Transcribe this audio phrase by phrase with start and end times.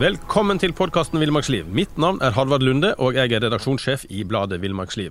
[0.00, 1.66] Velkommen til podkasten Villmarksliv.
[1.76, 5.10] Mitt navn er Harvard Lunde, og jeg er redaksjonssjef i bladet Villmarksliv.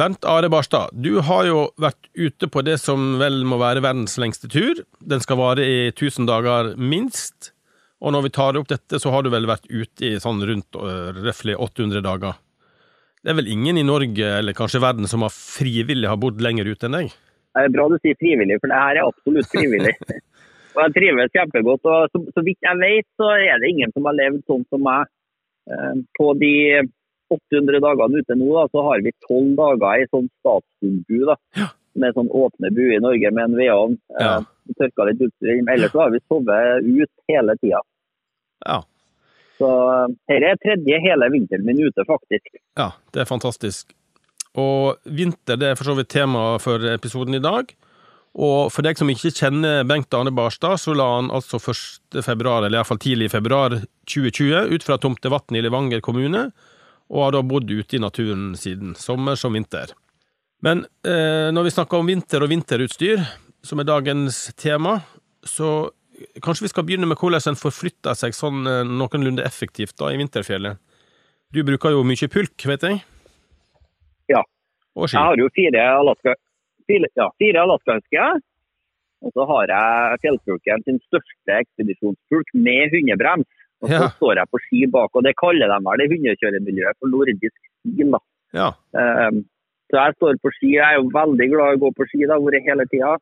[0.00, 4.16] Bernt Are Barstad, du har jo vært ute på det som vel må være verdens
[4.16, 4.80] lengste tur.
[5.04, 7.50] Den skal vare i 1000 dager minst.
[8.00, 10.80] Og når vi tar opp dette, så har du vel vært ute i sånn rundt
[10.80, 12.40] uh, røftlig 800 dager.
[13.20, 16.72] Det er vel ingen i Norge, eller kanskje verden, som har frivillig har bodd lenger
[16.72, 17.12] ute enn deg?
[17.52, 19.92] Det er bra du sier frivillig, for det her er absolutt frivillig.
[20.74, 21.86] og jeg trives kjempegodt.
[21.86, 24.84] og så, så, vidt jeg vet, så er det ingen som har levd sånn som
[24.84, 25.10] meg.
[25.70, 26.54] Eh, på de
[27.32, 31.20] 800 dagene ute nå, da, så har vi 12 dager i sånn statsbu.
[31.58, 31.70] Ja.
[32.02, 33.98] Med sånn åpne buer i Norge med en vedovn.
[34.18, 34.36] Ja.
[34.40, 35.62] Eh, tørka litt utstyr.
[35.62, 37.82] Ellers så har vi sovet ut hele tida.
[38.64, 38.80] Ja.
[39.54, 39.68] Så
[40.26, 42.56] dette er tredje hele vinteren min ute, faktisk.
[42.74, 43.94] Ja, det er fantastisk.
[44.58, 47.70] Og vinter det er for så vidt tema for episoden i dag.
[48.34, 52.18] Og for deg som ikke kjenner Bengt Arne Barstad, så la han altså 1.
[52.26, 53.76] februar, eller iallfall tidlig i februar
[54.10, 56.48] 2020, ut fra Tomtevatn i Levanger kommune,
[57.14, 59.92] og har da bodd ute i naturen siden, sommer som vinter.
[60.66, 63.22] Men eh, når vi snakker om vinter og vinterutstyr,
[63.64, 64.96] som er dagens tema,
[65.46, 65.90] så
[66.42, 70.18] kanskje vi skal begynne med hvordan en forflytter seg sånn eh, noenlunde effektivt da i
[70.18, 70.80] vinterfjellet.
[71.54, 73.04] Du bruker jo mye pulk, vet jeg?
[74.32, 74.42] Ja.
[74.94, 76.34] Jeg har jo fire Alaska
[76.90, 78.40] fire, ja, fire alaskahusker.
[79.24, 83.48] Og så har jeg fjellpulken sin største ekspedisjonspulk med hundebrems.
[83.82, 84.08] Og så Ja.
[84.16, 88.10] står jeg på ski bak, og det kaller de vel det hundekjøremiljøet for nordisk stil.
[88.12, 88.20] da.
[88.54, 88.68] Ja.
[88.92, 89.44] Um,
[89.90, 90.70] så jeg står på ski.
[90.76, 93.16] Jeg er jo veldig glad i å gå på ski, det har vært hele tida.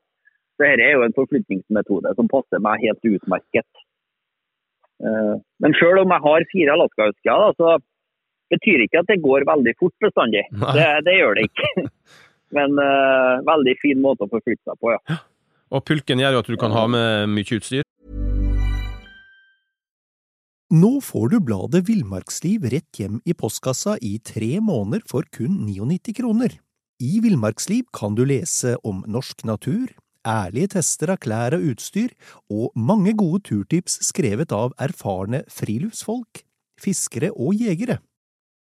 [0.58, 3.66] Så dette er jo en forflytningsmetode som passer meg helt utmerket.
[5.02, 7.78] Uh, men selv om jeg har fire alaskahusker, så
[8.52, 10.44] betyr ikke at det går veldig fort bestandig.
[10.76, 11.70] Det, det gjør det ikke.
[12.56, 15.20] Men uh, veldig fin måte å forflytte seg på, ja.
[15.72, 17.86] Og pulken gjør jo at du kan ha med mye utstyr.
[20.72, 26.14] Nå får du bladet Villmarksliv rett hjem i postkassa i tre måneder for kun 99
[26.16, 26.54] kroner.
[27.02, 29.90] I Villmarksliv kan du lese om norsk natur,
[30.24, 32.14] ærlige tester av klær og utstyr,
[32.48, 36.40] og mange gode turtips skrevet av erfarne friluftsfolk,
[36.80, 37.98] fiskere og jegere.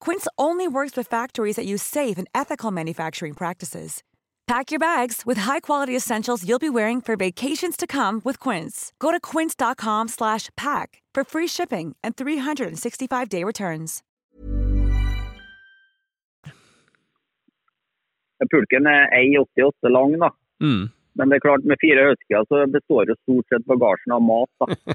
[0.00, 4.02] Quince only works with factories that use safe and ethical manufacturing practices.
[4.48, 8.94] Pack your bags with high-quality essentials you'll be wearing for vacations to come with Quince.
[8.98, 14.02] Go to quince.com slash pack for free shipping and 365-day returns.
[18.50, 20.30] Pulken er 1,88 lang, da.
[20.62, 20.88] Mm.
[21.12, 24.50] Men det er klart med fire husker så består jo stort sett bagasjen av mat.
[24.58, 24.94] da.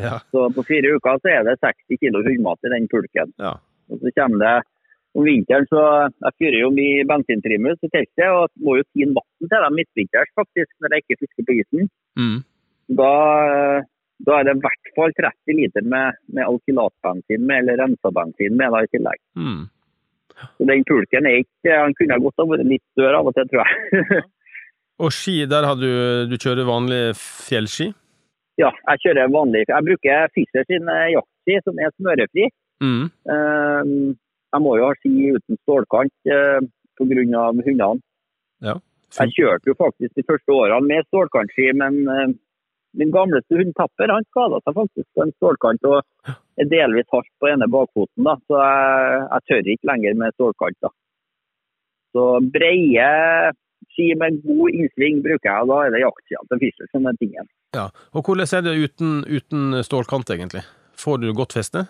[0.00, 0.20] Ja.
[0.30, 3.32] Så på fire uker så er det 60 kilo hundmat i den pulken.
[3.36, 3.58] ja.
[3.90, 4.56] Og så kommer det
[5.18, 5.82] om vinteren så
[6.22, 10.30] Jeg fyrer jo mye bensinprimus i teltet og må jo tine vann til dem midtvinters
[10.38, 11.90] faktisk, når jeg ikke fisker på isen.
[12.20, 12.38] Mm.
[13.00, 13.10] Da,
[14.26, 18.58] da er det i hvert fall 30 liter med, med alkylatbensin med, eller rensa bensin
[18.58, 19.22] med da i tillegg.
[19.38, 19.62] Mm.
[20.40, 23.50] Så den pulken er ikke Han kunne godt ha vært litt større av og til,
[23.50, 24.22] tror jeg.
[25.00, 25.90] Og ski, der har du
[26.30, 27.90] Du kjører vanlig fjellski?
[28.60, 32.48] ja, jeg kjører vanlig Jeg bruker Fischer sin eh, jaktski, som er smørefri.
[32.80, 33.10] Mm.
[33.34, 34.14] Eh,
[34.50, 36.60] Jeg må jo ha ski uten stålkant eh,
[36.98, 37.42] pga.
[37.64, 38.00] hundene.
[38.60, 38.74] Ja.
[39.18, 42.32] Jeg kjørte jo faktisk de første årene med stålkantski, men eh,
[42.98, 46.00] min gamleste hund Tapper han skada seg faktisk på en stålkant og
[46.58, 48.24] er delvis hardt på ene bakfoten.
[48.26, 50.78] da, Så jeg, jeg tør ikke lenger med stålkant.
[50.82, 50.90] da.
[52.10, 53.06] Så breie
[53.94, 57.14] ski med god innsving bruker jeg, og da er det jaktsida til Fischer som er
[57.22, 57.46] tingen.
[57.78, 57.86] ja.
[58.14, 60.62] Og hvordan er det uten, uten stålkant, egentlig?
[60.98, 61.86] Får du godt feste?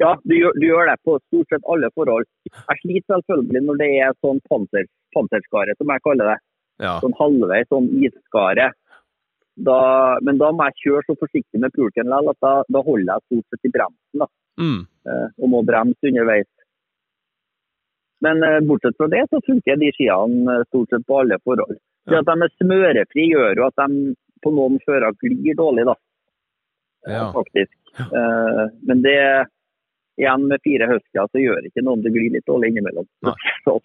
[0.00, 2.24] Ja, du gjør, du gjør det på stort sett alle forhold.
[2.48, 6.38] Jeg sliter selvfølgelig når det er sånn panser, panserskare, som jeg kaller det.
[6.80, 6.94] Ja.
[7.04, 8.70] Sånn halvveis sånn isskare.
[9.60, 13.12] Da, men da må jeg kjøre så forsiktig med pulken likevel at da, da holder
[13.12, 14.18] jeg stort sett i bremsen.
[14.24, 14.26] da,
[14.58, 14.86] Mm.
[15.08, 16.48] eh, Og må bremse underveis.
[18.22, 21.76] Men eh, bortsett fra det, så funker de skiene eh, stort sett på alle forhold.
[22.06, 22.18] Det Ja.
[22.20, 25.94] at de er smørefri gjør jo at de på noen fører glir dårlig, da.
[27.06, 27.32] Ja.
[27.32, 27.74] Faktisk.
[27.98, 29.46] Eh, men det
[30.22, 33.08] igjen med fire husker så gjør ikke noe om det glir litt dårlig innimellom.
[33.64, 33.76] Så,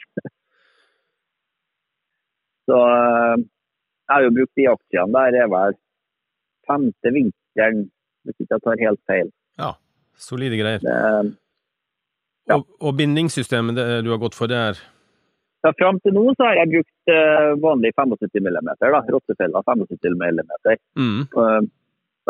[2.67, 3.35] så eh,
[4.07, 5.75] jeg har jo brukt de aksjene der er vel
[6.67, 7.85] femte vinteren,
[8.27, 9.29] hvis ikke jeg tar helt feil.
[9.61, 9.75] ja.
[10.17, 10.81] Solide greier.
[10.81, 11.37] Det,
[12.47, 12.55] Ja.
[12.55, 14.77] Og, og bindingssystemet det du har gått for, det er
[15.65, 20.15] Ja, Fram til nå så har jeg brukt uh, vanlig 75 mm, da, rottefella 75
[20.15, 20.53] mm.
[20.95, 21.25] mm.
[21.35, 21.65] Uh,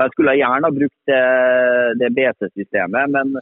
[0.01, 1.21] jeg skulle gjerne ha brukt det,
[2.01, 3.38] det BT-systemet, men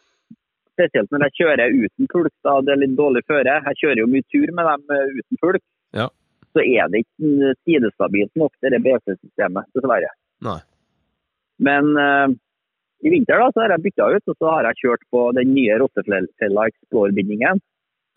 [0.75, 3.57] spesielt når jeg kjører uten pulk, da det er litt dårlig føre.
[3.69, 5.65] Jeg kjører jo mye tur med dem eh, uten pulk.
[5.95, 6.07] Ja.
[6.55, 10.11] Så er det ikke sidestabilt nok, det BC-systemet, dessverre.
[10.45, 10.59] Nei.
[11.67, 12.27] Men uh,
[13.03, 15.51] i vinter da, så har jeg bytta ut, og så har jeg kjørt på den
[15.55, 17.59] nye rottefella Explore-bindingen.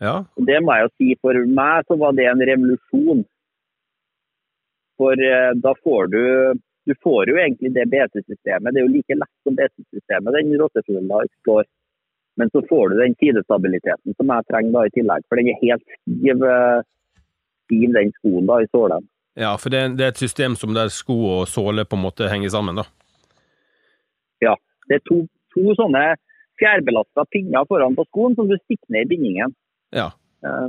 [0.02, 0.14] Ja.
[0.50, 3.25] Det må jeg jo si, for meg så var det en revolusjon.
[4.99, 6.22] For uh, da får du
[6.88, 8.72] Du får jo egentlig det BT-systemet.
[8.72, 11.69] Det er jo like lett som BT-systemet, den rottefella Explore.
[12.38, 15.25] Men så får du den sidestabiliteten som jeg trenger da i tillegg.
[15.29, 16.81] For den er helt stiv, eh,
[17.67, 19.08] stiv den skoen da i sålen.
[19.38, 22.31] ja, for det, det er et system som der sko og såle på en måte
[22.31, 22.87] henger sammen, da.
[24.43, 24.55] Ja.
[24.88, 25.20] Det er to,
[25.55, 26.17] to sånne
[26.58, 29.55] fjærbelasta pinner foran på skoen som du stikker ned i bindingen.
[29.94, 30.11] Ja.
[30.46, 30.69] Eh,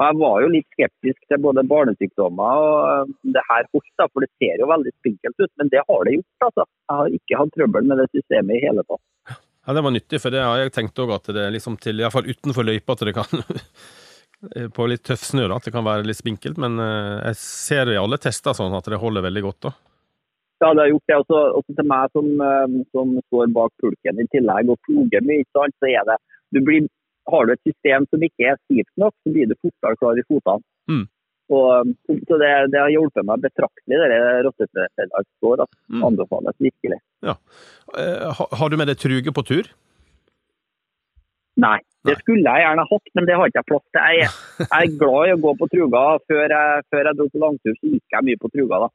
[0.00, 4.24] Jeg var jo litt skeptisk til både barnesykdommer og eh, det her holdt, da, for
[4.24, 5.52] det ser jo veldig spinkelt ut.
[5.60, 6.46] Men det har det gjort.
[6.46, 6.64] altså.
[6.88, 9.36] Jeg har ikke hatt trøbbel med det systemet i hele tatt.
[9.70, 12.00] Ja, det var nyttig, for det har jeg tenkt òg, at det er liksom til
[12.02, 13.44] iallfall utenfor løypa at det kan
[14.74, 16.56] På litt tøff snø, da, at det kan være litt spinkelt.
[16.58, 19.72] Men eh, jeg ser i alle tester sånn at det holder veldig godt, da.
[20.64, 21.18] Ja, det har gjort det.
[21.20, 25.44] Også, også til meg som, eh, som står bak pulken i tillegg og ploger mye,
[25.52, 26.16] så er det
[26.56, 26.88] du blir,
[27.30, 30.24] Har du et system som ikke er stivt nok, så blir du fortere klar i
[30.26, 30.64] fotene.
[30.90, 31.04] Mm.
[31.50, 35.64] Og, så så det, det har hjulpet meg betraktelig, det rottefella står.
[35.66, 36.04] at Mm.
[36.06, 37.00] Anbefales virkelig.
[37.26, 37.34] Ja.
[38.60, 39.66] Har du med deg truge på tur?
[41.60, 44.20] Nei, det skulle jeg gjerne hatt, men det har ikke jeg plass til.
[44.20, 44.28] Jeg,
[44.62, 46.04] jeg er glad i å gå på truga.
[46.30, 48.78] Før jeg, før jeg dro på langtur, så gikk jeg mye på truga.
[48.86, 48.88] da.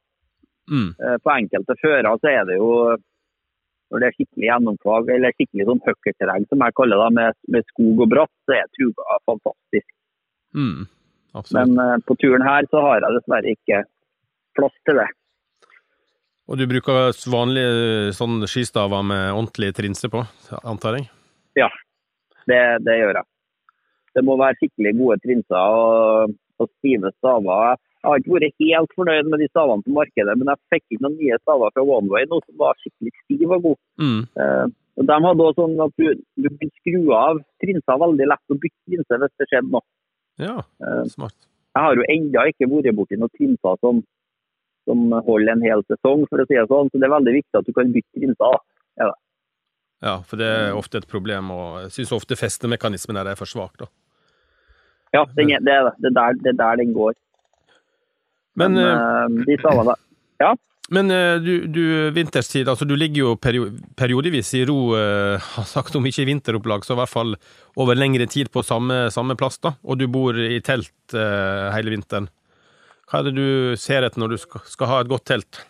[0.72, 0.88] Mm.
[0.98, 2.70] Eh, På enkelte fører så er det jo
[3.86, 7.66] når det er skikkelig gjennomfag, eller skikkelig sånn høkkerterreng som jeg kaller det, med, med
[7.70, 9.88] skog og bratt, så er truga fantastisk.
[10.56, 10.88] Mm.
[11.36, 11.68] Absolutt.
[11.68, 13.84] Men eh, på turen her så har jeg dessverre ikke
[14.56, 15.08] plass til det.
[16.46, 20.22] Og du bruker vanlige sånn skistaver med ordentlig trinse på,
[20.62, 21.08] antar jeg?
[21.58, 21.70] Ja,
[22.46, 23.26] det, det gjør jeg.
[24.16, 27.76] Det må være skikkelig gode trinser og, og stive staver.
[27.96, 31.02] Jeg har ikke vært helt fornøyd med de stavene på markedet, men jeg fikk inn
[31.02, 33.78] noen nye staver fra OneWay nå som var skikkelig stiv og god.
[33.98, 34.20] Mm.
[34.44, 34.66] Eh,
[34.96, 36.06] og de hadde også sånn at du,
[36.38, 39.84] du kunne skru av trinser veldig lett og bytte trinse hvis det skjedde noe.
[40.42, 41.36] Ja, Eh, smart.
[41.76, 44.00] Jeg har jo ennå ikke vært borti noen trinser som,
[44.88, 46.88] som holder en hel sesong, for å si det sånn.
[46.88, 48.58] Så det er veldig viktig at du kan bytte trinser.
[49.00, 49.12] Ja,
[50.04, 53.78] Ja, for det er ofte et problem, og jeg syns ofte festemekanismen er for svak,
[53.80, 53.86] da.
[55.16, 57.14] Ja, den er, det, det, er der, det er der den går.
[58.56, 59.96] Men, Men, uh, de stavene
[60.94, 61.82] men eh, du, du
[62.14, 66.28] vinterstid, altså du ligger jo perio periodevis i ro, eh, har sagt om ikke i
[66.30, 67.36] vinteropplag, så i hvert fall
[67.76, 71.96] over lengre tid på samme, samme plass, da, og du bor i telt eh, hele
[71.96, 72.30] vinteren.
[73.06, 73.48] Hva er det du
[73.78, 75.60] ser etter når du skal, skal ha et godt telt?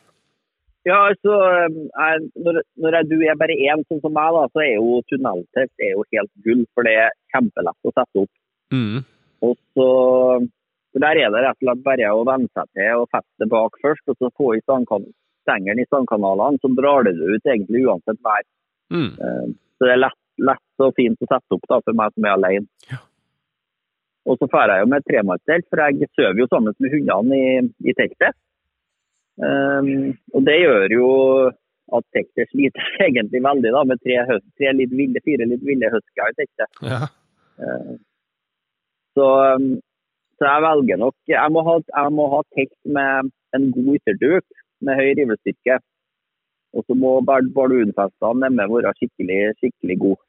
[0.86, 1.34] Ja, altså,
[1.66, 5.00] jeg, når, når jeg, du er bare én, sånn som meg, da, så er jo
[5.10, 6.62] tunneltelt er jo helt gull.
[6.76, 8.30] For det er kjempelett å sette opp.
[8.70, 9.00] Mm.
[9.44, 9.88] Og så
[10.96, 13.74] for Der er det rett og slett bare å venne seg til og feste bak
[13.84, 18.46] først, og så få i stengelen i stangkanalene, så drar det ut egentlig uansett vær.
[18.88, 19.10] Mm.
[19.20, 22.24] Eh, Så det er lett, lett og fint å sette opp da, for meg som
[22.24, 22.66] er alene.
[22.88, 23.02] Ja.
[24.24, 27.36] Og så drar jeg jo med et tremannstelt, for jeg sover jo sammen med hundene
[27.36, 27.50] i,
[27.92, 28.38] i teltet.
[29.36, 31.08] Um, og det gjør jo
[31.92, 35.92] at teltet sliter egentlig veldig da, med tre, høst, tre litt ville, fire litt ville
[35.92, 36.80] husker i teltet.
[36.88, 37.02] Ja.
[37.60, 37.96] Eh,
[39.16, 39.76] Så, um,
[40.36, 44.44] så jeg velger nok Jeg må ha, jeg må ha telt med en god ytterduk
[44.84, 45.78] med høy rivestyrke.
[46.76, 50.20] Og så må bar- bardunfestene nemme være skikkelig, skikkelig gode.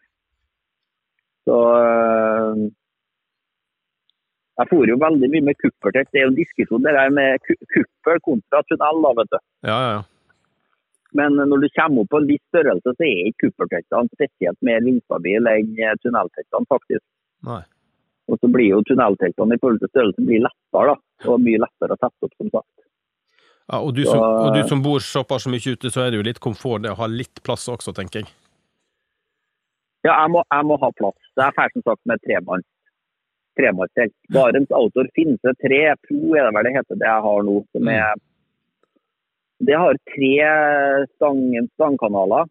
[1.48, 2.62] Så um,
[4.58, 6.10] Jeg for jo veldig mye med kuppertelt.
[6.12, 9.02] Det er jo en diskusjon det der med ku- kuppel kontra tunnel.
[9.04, 9.40] da, vet du.
[9.68, 10.04] Ja, ja, ja.
[11.18, 14.82] Men når du kommer opp på en viss størrelse, så er ikke kupperteltene spesielt mer
[14.88, 17.04] vindstabile enn eh, tunnelteltene, faktisk.
[17.48, 17.62] Nei.
[18.28, 21.30] Og så blir jo tunnelteltene i forhold til størrelsen blir lettere, da.
[21.32, 22.74] Og mye lettere å sette opp, som sagt.
[23.68, 26.28] Ja, og, du som, og du som bor såpass mye ute, så er det jo
[26.28, 28.32] litt komfort det å ha litt plass også, tenker jeg.
[30.06, 31.18] Ja, jeg må, jeg må ha plass.
[31.36, 32.68] Det er ferdig som sagt med tremanns
[33.58, 34.14] tremannstelt.
[34.34, 37.58] Barents Outdoor Finse 3 Pro er det vel det heter det jeg har nå.
[37.74, 38.22] Som er,
[39.68, 40.32] det har tre
[41.16, 41.44] stang,
[41.74, 42.50] stangkanaler.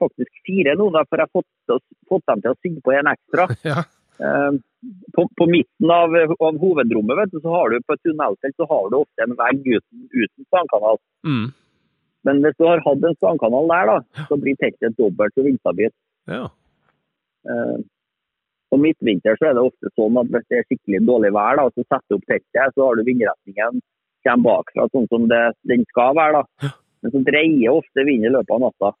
[0.00, 3.50] Faktisk fire nå, for jeg har fått, fått dem til å synge på en ekstra.
[3.70, 3.84] Ja.
[4.22, 4.52] Eh,
[5.16, 8.66] på, på midten av, av hovedrommet vet du, så har du på et tunnelfelt så
[8.70, 11.00] har du ofte en vegg uten, uten stangkanal.
[11.26, 11.46] Mm.
[12.24, 15.96] Men hvis du har hatt en stangkanal der, da, så blir teltet dobbelt så vindstabilt.
[16.30, 16.46] Ja.
[17.44, 17.82] Uh,
[18.72, 21.66] På midtvinter så er det ofte sånn at hvis det er skikkelig dårlig vær, da,
[21.74, 23.82] så setter du opp teltet, så har du vindretningen
[24.24, 26.40] kommer bakfra sånn som det, den skal være.
[26.40, 26.70] da.
[27.04, 28.92] Men så dreier ofte vinden i løpet av natta.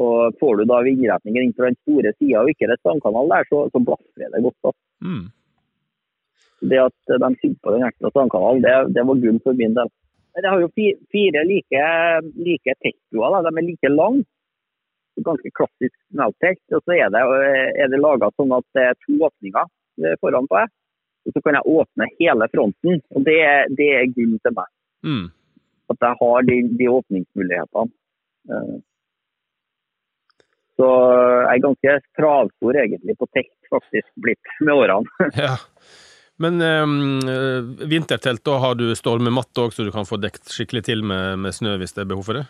[0.00, 3.44] Og får du da vindretningen inn fra den store sida og ikke det stangkanal der,
[3.50, 4.56] så, så blafrer det godt.
[4.64, 4.72] da.
[5.04, 5.24] Mm.
[6.70, 9.90] Det at de fylte på den ekstra stangkanalen, det, det var gull for min del.
[10.38, 11.80] Jeg har jo fi- fire like,
[12.40, 13.42] like tektoer.
[13.44, 14.24] De er like lange.
[15.20, 16.62] Ganske klassisk snelltekt.
[16.72, 17.20] Og så er det,
[17.82, 19.66] er det laga sånn at det er to åpninger
[20.06, 20.56] eh, foran på.
[20.62, 20.72] deg,
[21.28, 23.02] Og så kan jeg åpne hele fronten.
[23.12, 23.36] Og det,
[23.76, 24.70] det er gull til meg.
[25.04, 25.26] Mm.
[25.92, 27.92] At jeg har de, de åpningsmulighetene.
[30.82, 35.28] Så jeg er ganske travstor egentlig på telt, faktisk, blitt med årene.
[35.44, 35.54] Ja.
[36.42, 41.04] Men eh, vintertelt, da har du stormematte òg, så du kan få dekt skikkelig til
[41.06, 42.46] med, med snø hvis det er behov for det?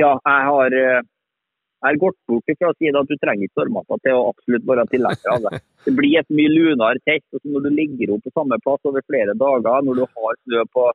[0.00, 3.60] Ja, jeg har, eh, jeg har gått bort fra å si at du trenger ikke
[3.60, 5.60] stormmatta til å absolutt være tilhenger av det.
[5.86, 7.24] Det blir et mye lunere telt.
[7.34, 10.36] og så Når du ligger opp på samme plass over flere dager, når du har
[10.40, 10.88] snø på,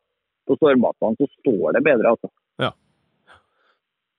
[0.47, 2.13] på stormmattene, så står det bedre.
[2.15, 2.31] altså.
[2.63, 2.73] Ja.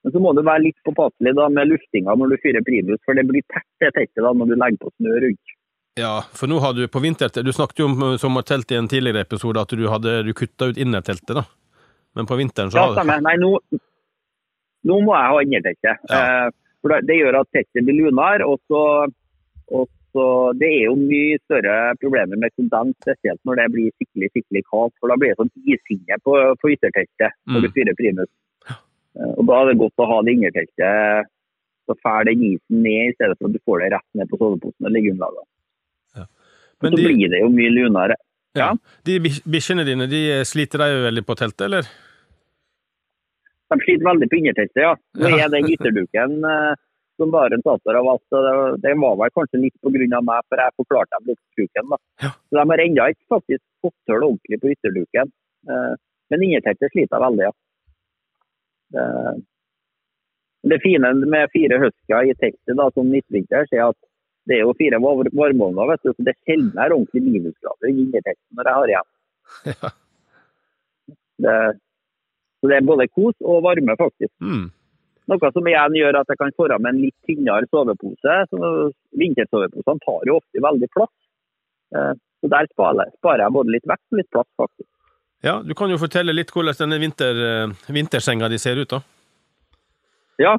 [0.04, 3.18] Men så må du være litt påpasselig da med luftinga når du fyrer primus, for
[3.18, 5.54] det blir tett det teltet da når du legger på snø rundt.
[5.98, 8.86] Ja, for nå har du på vintertelt Du snakket jo om eh, sommertelt i en
[8.88, 11.42] tidligere episode, at du hadde du kutta ut innerteltet, da.
[12.14, 13.18] Men på vinteren så Ja, stemmer.
[13.26, 13.50] Nei, nå,
[14.88, 16.06] nå må jeg ha innerteltet.
[16.08, 16.22] Ja.
[16.46, 18.82] Eh, for det, det gjør at teltet blir lunere, og så,
[19.74, 20.24] og så
[20.58, 24.94] Det er jo mye større problemer med kondens, spesielt når det blir skikkelig skikkelig kaldt.
[25.02, 27.66] For da blir det sånn ishinne på, på ytterteltet når Mm.
[27.66, 28.30] du fyrer primus.
[29.18, 31.30] Eh, og da er det godt å ha det innerteltet.
[31.88, 34.36] Så fær den isen ned, i stedet for at du får det rett ned på
[34.40, 35.46] soveposen og liggeunderlaget.
[36.78, 38.14] Men Så de, blir det jo mye lunere.
[38.54, 38.74] ja, ja.
[39.08, 41.88] de bi- bikkjene dine, de sliter de veldig på teltet, eller?
[43.72, 44.92] De sliter veldig på innerteltet, ja.
[45.18, 46.74] Nå er den ytterduken eh,
[47.18, 50.20] som bare en tater av at eh, det var vel kanskje litt pga.
[50.28, 51.98] meg, for jeg forklarte dem da.
[52.22, 52.30] Ja.
[52.46, 55.32] Så de har ennå ikke faktisk fått til ordentlig på ytterduken.
[55.68, 55.94] Eh,
[56.30, 57.52] Men innerteltet sliter veldig, ja.
[58.94, 59.06] Det,
[60.72, 63.98] det fine med fire husker i teltet da, som midtvinters, er at
[64.48, 67.92] det er jo fire var- varmeovner, vet du, så det er sjelden er ordentlig minusgrader
[67.92, 69.10] i teltet når jeg har igjen.
[69.68, 69.90] Ja.
[71.38, 71.54] Det,
[72.58, 74.32] så det er både kos og varme, faktisk.
[74.42, 74.64] Mm.
[75.30, 78.34] Noe som igjen gjør at jeg kan få med en litt tynnere sovepose.
[78.50, 78.70] Så
[79.20, 81.12] Vintersoveposene tar jo ofte veldig plass.
[81.94, 84.88] Eh, Så der sparer jeg både litt vekt og litt plass, faktisk.
[85.44, 89.00] Ja, du kan jo fortelle litt hvordan denne vinter, eh, vintersenga di ser ut, da.
[90.42, 90.56] Ja,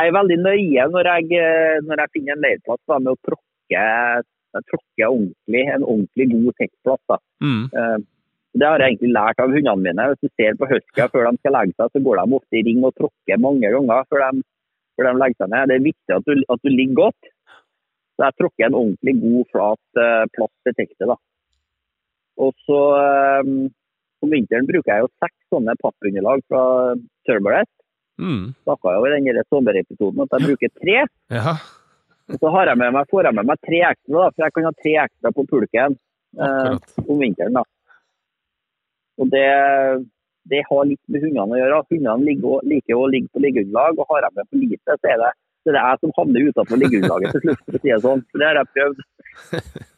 [0.00, 3.20] jeg er veldig nøye når jeg, eh, når jeg finner en leirplass da, med å
[3.24, 3.84] tråkke,
[4.68, 7.02] tråkke ordentlig, en ordentlig god tekstplass.
[7.08, 7.18] Da.
[7.44, 7.64] Mm.
[7.72, 7.98] Eh,
[8.52, 10.04] Det har jeg egentlig lært av hundene mine.
[10.10, 12.64] Hvis du ser på husker før de skal legge seg, så går de ofte i
[12.66, 14.42] ring og tråkker mange ganger før de,
[14.98, 15.68] før de legger seg ned.
[15.70, 17.30] Det er viktig at du, at du ligger godt.
[18.18, 21.06] Så jeg tråkker en ordentlig god, flat eh, plass til tekstet.
[21.12, 21.16] da.
[22.40, 22.78] Og så
[23.44, 23.68] um,
[24.24, 26.62] Om vinteren bruker jeg jo seks sånne pappunderlag fra
[27.28, 27.68] Turbolet.
[28.20, 28.52] Mm.
[28.66, 30.96] Snakka jo i den sommerepisoden at jeg bruker tre.
[31.32, 31.54] Ja.
[32.30, 34.54] Og så har jeg med meg, får jeg med meg tre ekstra, da, for jeg
[34.54, 35.96] kan ha tre ekstra på pulken
[36.38, 36.74] eh,
[37.06, 37.56] om vinteren.
[37.56, 37.64] da.
[39.20, 39.48] Og det,
[40.52, 41.82] det har litt med hundene å gjøre.
[41.94, 45.22] Hundene liker, liker å ligge på liggeunderlag, og har jeg med for lite, så er
[45.24, 45.32] det,
[45.64, 47.64] så er jeg som havner utenfor liggeunderlaget til slutt.
[47.64, 48.26] for å si det sånn.
[48.28, 49.02] Så det har jeg prøvd.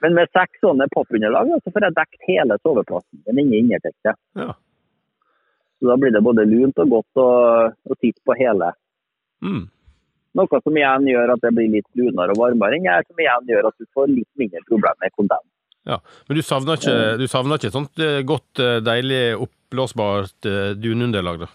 [0.00, 4.16] Men med seks sånne pappunderlag så får jeg dekket hele soveplassen min inni innerteltet.
[4.38, 4.54] ja.
[5.80, 7.28] Så da blir det både lunt og godt å,
[7.72, 8.66] å på hele.
[9.40, 9.62] Mm.
[10.36, 13.48] Noe som igjen gjør at det blir litt lunere og varmere enn jeg, som igjen
[13.48, 15.48] gjør at du får litt mindre problemer med kondens.
[15.88, 15.96] ja.
[16.28, 21.46] Men du savner ikke, du savner ikke sånt eh, godt, eh, deilig, oppblåsbart eh, dununderlag,
[21.46, 21.50] da?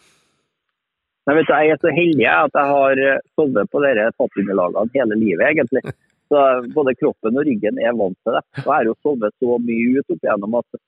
[1.26, 4.98] Nei, vet du, Jeg er så heldig at jeg har eh, sovet på disse pappunderlagene
[4.98, 5.86] hele livet, egentlig.
[6.32, 6.42] Så
[6.74, 8.44] Både kroppen og ryggen er vant til det.
[8.64, 10.82] Og jeg har jo sovet så mye ut opp igjennom at,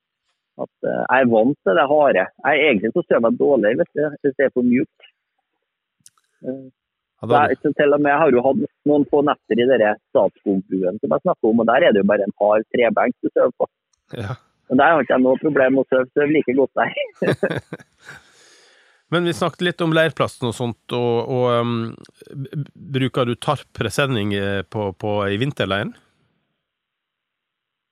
[0.66, 2.26] at eh, jeg er vant til det harde.
[2.48, 3.94] Jeg, egentlig så sover jeg dårlig hvis
[4.26, 5.14] det er for mjukt.
[6.46, 6.66] Eh,
[7.28, 11.16] jeg, til og med, jeg har jo hatt noen få netter i denne Statskogbuen som
[11.16, 13.70] jeg snakker om, og der er det jo bare en hard trebenk du sover på.
[14.22, 14.38] ja.
[14.68, 17.62] Men der har ikke jeg noe problem med å sove like godt der.
[19.10, 21.76] Men vi snakket litt om leirplassen og sånt, og, og um,
[22.76, 25.94] bruker du tarp-presenning eh, på, på, i vinterleiren?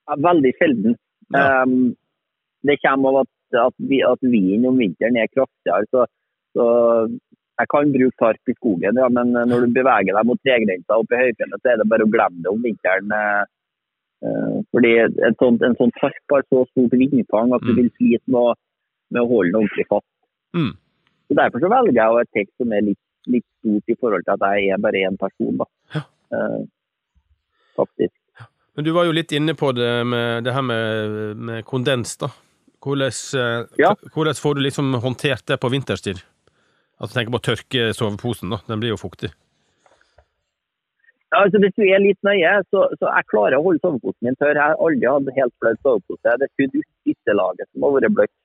[0.09, 0.97] Ja, Veldig sjelden.
[1.33, 1.63] Ja.
[1.63, 1.95] Um,
[2.67, 5.87] det kommer av at, at, vi, at vinen om vinteren er kraftigere.
[5.93, 6.05] Så,
[6.57, 6.65] så
[7.61, 11.15] jeg kan bruke tarp i skogen, ja, men når du beveger deg mot tregrensa oppe
[11.15, 13.13] i høyfjellet, så er det bare å glemme det om vinteren.
[13.15, 13.43] eh,
[14.27, 17.77] eh, fordi en sånn, en sånn tarp har så stort vindfang at du Mm.
[17.79, 18.57] vil slite med, å-
[19.15, 20.09] med å holde den ordentlig fast.
[20.57, 20.73] Mm.
[21.27, 24.35] Så Derfor så velger jeg et tekst som er litt, litt stort i forhold til
[24.35, 25.57] at jeg er bare én person.
[25.61, 25.65] da.
[26.35, 26.61] eh,
[27.75, 28.13] faktisk.
[28.75, 32.27] Men du var jo litt inne på det med det her med, med kondens, da.
[32.85, 33.95] Hvordan, eh, Ja.
[34.13, 36.21] hvordan får du liksom håndtert det på vinterstid?
[36.99, 38.59] Altså tenker på å tørke soveposen, da.
[38.67, 39.31] Den blir jo fuktig.
[41.33, 44.37] Ja, altså Hvis du er litt nøye, så, så jeg klarer å holde soveposen min
[44.39, 44.53] tørr.
[44.55, 46.35] Jeg har aldri hatt helt bløt sovepose.
[46.39, 48.35] Det er kun ytterlaget som har vært bløtt.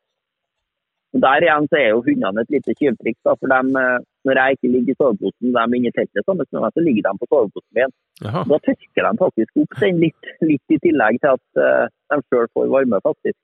[1.11, 3.21] Der igjen så er jo hundene et lite tyvtriks.
[3.25, 6.61] for eh, Når jeg ikke ligger i soveposen, de er inne i teltet sammen med
[6.63, 7.95] meg, så ligger de på soveposen min.
[8.27, 8.43] Aha.
[8.47, 12.47] Da tørker de faktisk opp den litt, litt i tillegg til at eh, de sjøl
[12.55, 13.39] får varme, faktisk.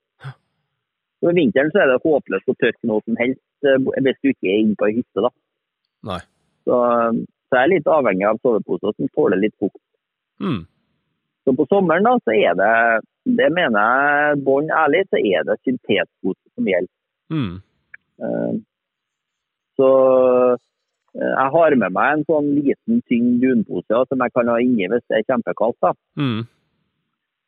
[1.17, 4.31] Så I vinteren så er det håpløst å tørke noe som helst eh, hvis du
[4.31, 5.27] ikke er inne på ei hytte.
[5.27, 5.33] da.
[6.07, 6.21] Nei.
[6.63, 6.79] Så,
[7.49, 9.81] så jeg er litt avhengig av soveposer som tåler litt fukt.
[10.39, 10.63] Mm.
[11.43, 12.73] Så på sommeren da, så er det,
[13.39, 16.93] det mener jeg bånn ærlig, så er det syntetpose som gjelder.
[17.33, 17.61] Mm.
[18.23, 18.53] Eh,
[19.77, 19.87] Så
[21.13, 24.87] eh, jeg har med meg en sånn liten, tynn dunpose som jeg kan ha inni
[24.89, 25.77] hvis det er kjempekaldt.
[25.81, 25.91] da.
[26.17, 26.47] Mm.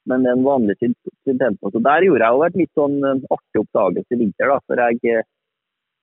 [0.10, 0.96] Men det er en vanlig syn-
[1.26, 1.82] syntetpose.
[1.86, 4.48] Der gjorde jeg jo et litt sånn eh, artig oppdagelse i vinter.
[4.54, 5.24] da, for jeg,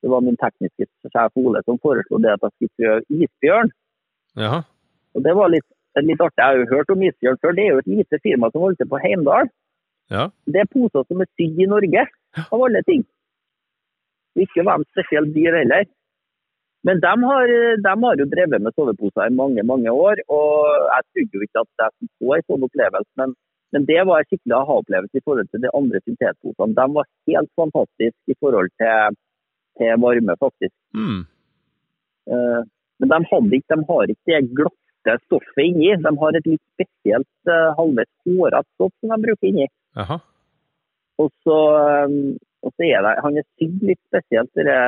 [0.03, 3.71] Det var min tekniske sjef Ole som foreslo det at jeg skulle prøve isbjørn.
[4.37, 4.61] Jaha.
[5.17, 5.65] Og Det var litt,
[5.97, 6.37] litt artig.
[6.39, 7.55] Jeg har jo hørt om isbjørn før.
[7.57, 9.49] Det er jo et lite firma som holder til på Heimdal.
[10.11, 10.29] Ja.
[10.47, 12.05] Det er poser som er sydd i Norge,
[12.53, 13.03] av alle ting.
[14.45, 15.87] Ikke hvem spesielt dyr heller.
[16.87, 17.53] Men de har,
[17.87, 20.51] de har jo drevet med soveposer i mange mange år, og
[20.93, 23.13] jeg trodde jo ikke at jeg skulle få en sånn opplevelse.
[23.21, 23.33] Men,
[23.75, 26.77] men det var en skikkelig aha-opplevelse i forhold til de andre syntetposene.
[26.79, 29.19] De var helt fantastiske i forhold til,
[29.81, 30.77] til varme, faktisk.
[30.95, 31.25] Mm.
[32.31, 32.63] Eh,
[33.01, 33.19] Men de,
[33.59, 35.91] ikke, de har ikke det glatte stoffet inni.
[36.01, 39.67] De har et litt spesielt uh, halvveis hårete stoff som de bruker inni.
[40.01, 40.17] Aha.
[41.23, 41.59] Og så,
[42.09, 44.51] um, og så er det, han er sydd litt spesielt.
[44.57, 44.79] Det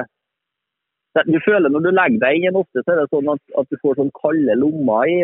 [1.27, 3.79] du føler Når du legger deg inn ofte, så er det sånn at, at du
[3.83, 5.17] får sånn kalde lommer i,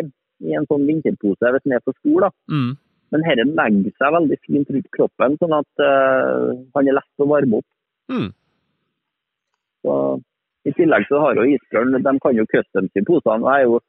[0.43, 2.27] i en sånn vinterpose hvis den er for stor.
[2.27, 2.31] da.
[2.51, 2.71] Mm.
[3.13, 7.29] Men dette legger seg veldig fint rundt kroppen, sånn at uh, han er lett å
[7.29, 7.67] varme opp.
[8.11, 8.29] Mm.
[9.85, 9.97] Så,
[10.65, 13.45] I tillegg så har jo isbjørn de kan jo custom i posene.
[13.45, 13.79] Jeg, er jo,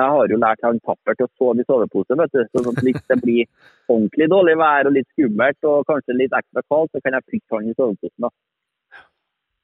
[0.00, 2.16] jeg har jo lært han tapper til å sove i sovepose.
[2.20, 2.42] vet du.
[2.50, 3.46] Så sånn Hvis det blir
[3.88, 7.56] ordentlig dårlig vær og litt skummelt og kanskje litt ekstra kaldt, så kan jeg putte
[7.56, 8.26] han i soveposen.
[8.26, 8.30] da.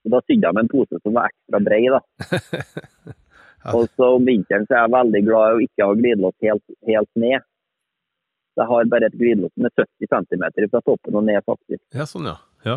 [0.07, 1.91] Og Da sydde jeg med en pose som var ekstra bred.
[1.97, 2.01] da.
[3.77, 6.67] Og så Om vinteren så er jeg veldig glad i å ikke ha glidelås helt,
[6.87, 7.47] helt ned.
[8.55, 11.83] Så Jeg har bare et glidelås som er 70 cm fra toppen og ned, faktisk.
[11.95, 12.37] Ja, sånn, ja.
[12.65, 12.77] ja.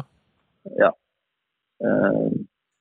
[0.80, 0.90] Ja.
[1.86, 2.32] Eh,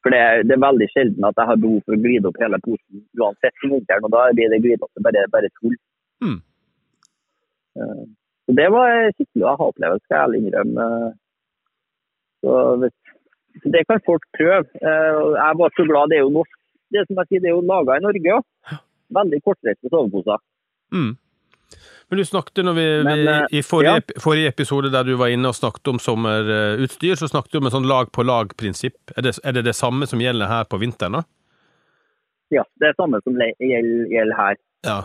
[0.03, 2.59] For det det er veldig sjelden at jeg har behov for å glide opp hele
[2.65, 5.75] posen uansett i vinteren, og da blir det glidelåset bare, bare tull.
[6.25, 6.39] Mm.
[7.79, 8.05] Eh,
[8.49, 10.85] Så det var skikkelig skikkelig aha-opplevelse, skal jeg ærlig innrømme.
[12.41, 12.53] Så,
[13.63, 14.65] så det kan folk prøve.
[14.81, 16.55] Eh, Jeg var så glad, det er jo norsk.
[16.95, 18.45] Det som jeg sier, det er jo laga i Norge òg.
[19.19, 20.41] Veldig kortreiste soveposer.
[20.95, 21.13] Mm.
[22.11, 24.21] Men du snakket når vi, Men, vi eh, I forrige, ja.
[24.25, 27.75] forrige episode der du var inne og snakket om sommerutstyr, så snakket du om et
[27.75, 28.97] sånn lag-på-lag-prinsipp.
[29.17, 31.13] Er, det- er det det samme som gjelder her på vinteren?
[31.21, 31.23] da?
[32.51, 34.57] Ja, det er samme som gjelder, gjelder her.
[34.89, 35.03] Ja.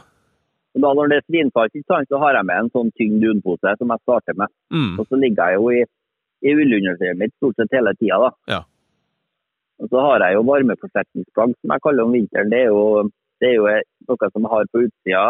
[0.79, 1.75] Da Når det er svinfart,
[2.09, 4.47] så har jeg med en sånn tyngd dunpose som jeg starter med.
[4.73, 4.99] Mm.
[4.99, 5.83] Og så ligger jeg jo i,
[6.47, 8.31] i ullundertøyet mitt stort sett hele tida, da.
[8.49, 8.61] Ja.
[9.83, 12.49] Og så har jeg jo varmeforsterkningsplagg, som jeg kaller om vinteren.
[12.49, 13.09] Det er jo,
[13.43, 13.67] det er jo
[14.07, 15.25] noe som jeg har på utsida.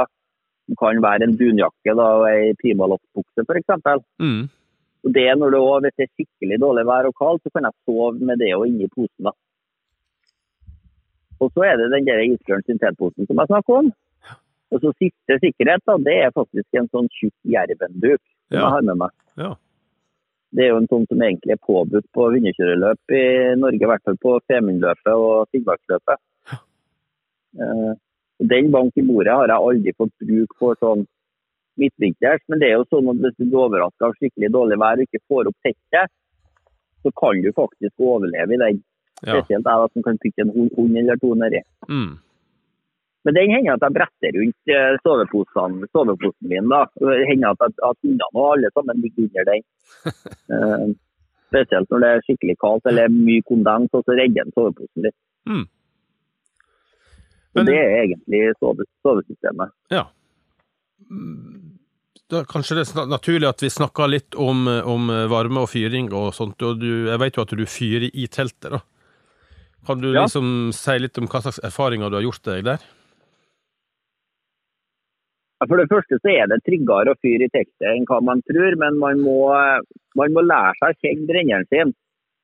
[0.69, 3.73] Det kan være en dunjakke da, og ei primaloftbukse f.eks.
[4.23, 4.43] Mm.
[5.03, 7.67] Og det når det også, hvis det er skikkelig dårlig vær og kaldt, så kan
[7.67, 9.27] jeg sove med det og inni posen.
[9.27, 9.33] da.
[11.43, 13.91] Og så er det den der isbjørn syntetposen som jeg snakker om.
[14.73, 18.61] Og så siste sikkerhet, da, det er faktisk en sånn tjukk jervenduk som Ja.
[18.63, 19.11] jeg har med meg.
[19.37, 19.51] Ja.
[20.55, 23.23] Det er jo en sånn som egentlig er påbudt på vinnerkjøreløp i
[23.59, 26.19] Norge, i hvert fall på Femundløpet og Finnmarksløpet.
[27.53, 27.93] Eh,
[28.39, 31.05] Den bank i bordet har jeg aldri fått bruk for sånn
[31.79, 34.99] midtvinters, men det er jo sånn at hvis du blir overraska av skikkelig dårlig vær
[34.99, 36.11] og ikke får opp tettet,
[37.03, 38.83] så kan du faktisk overleve i den.
[39.23, 39.39] ja.
[39.39, 41.63] Spesielt jeg som kan putte en hund, eller to nedi.
[41.89, 42.13] Mm.
[43.23, 44.73] Men den hender at jeg bretter rundt
[45.05, 46.67] soveposen, soveposen min.
[46.71, 46.83] da.
[46.99, 49.67] Det hender at, at, at hundene og alle sammen ligger under den.
[50.53, 50.87] Eh,
[51.47, 55.15] spesielt når det er skikkelig kaldt eller mye kondens, og så redder den soveposen litt.
[55.49, 55.63] Mm.
[57.55, 59.71] Men- det er egentlig sove, sovesystemet.
[59.91, 60.05] ja.
[62.29, 66.31] Da, kanskje det er naturlig at vi snakker litt om, om varme og fyring og
[66.33, 66.61] sånt.
[66.63, 68.71] og du, Jeg vet jo at du fyrer i teltet.
[68.71, 68.79] da.
[69.85, 70.23] Kan du Ja.
[70.23, 72.79] liksom si litt om hva slags erfaringer du har gjort deg der?
[75.67, 78.75] For det første så er det tryggere å fyre i teltet enn hva man tror,
[78.81, 79.37] men man må,
[80.19, 81.93] man må lære seg å kjenne brenneren sin.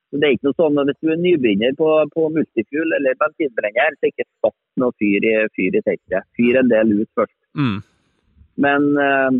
[0.09, 3.17] Så det er ikke noe sånn at Hvis du er nybegynner på, på multifuel eller
[3.19, 6.25] bensinbrenner, så er ikke satt noe fyr i, fyr i teltet.
[6.37, 7.37] Fyr en del ut først.
[7.59, 7.77] Mm.
[8.65, 9.39] Men eh,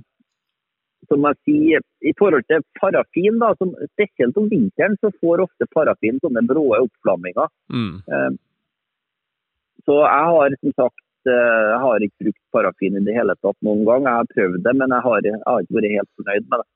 [1.10, 5.68] som jeg sier, i forhold til parafin, da, som, spesielt om vinteren, så får ofte
[5.74, 7.50] parafin sånne brå oppflamminger.
[7.74, 7.94] Mm.
[8.06, 8.32] Eh,
[9.88, 13.58] så jeg har som sagt eh, jeg har ikke brukt parafin i det hele tatt
[13.66, 14.06] noen gang.
[14.06, 16.70] Jeg har prøvd det, men jeg har, jeg har ikke vært helt fornøyd med det.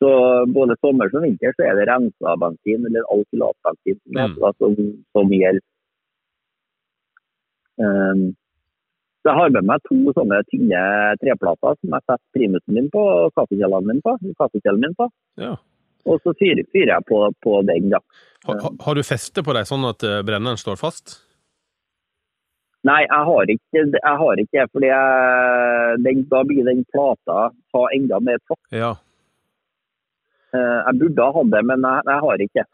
[0.00, 0.10] Så
[0.56, 4.36] både sommer som vinter så er det rensa bensin, eller alkylatbensin, Mm.
[4.58, 4.76] som,
[5.12, 5.66] som gjelder.
[7.80, 8.22] Um,
[9.20, 10.80] så jeg har med meg to sånne tynne
[11.20, 14.14] treplater som jeg setter primusen min på og kaffekjelen min på.
[14.40, 15.10] kaffekjelen min på.
[15.40, 15.54] Ja.
[16.08, 18.00] Og så fyrer, fyrer jeg på, på den, da.
[18.48, 21.18] Ha, ha- har du feste på deg sånn at eh, brenneren står fast?
[22.88, 27.82] Nei, jeg har ikke, jeg har ikke fordi jeg, den, da blir den plata ta
[27.92, 28.62] enda mer fart.
[28.72, 28.94] Ja.
[30.54, 32.64] Eh, Jeg burde ha hatt det, men jeg, jeg har ikke.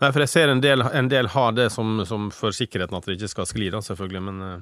[0.00, 3.06] Nei, for jeg ser en del, en del har det som, som for sikkerheten at
[3.08, 4.58] det ikke skal skli, da, selvfølgelig, men eh,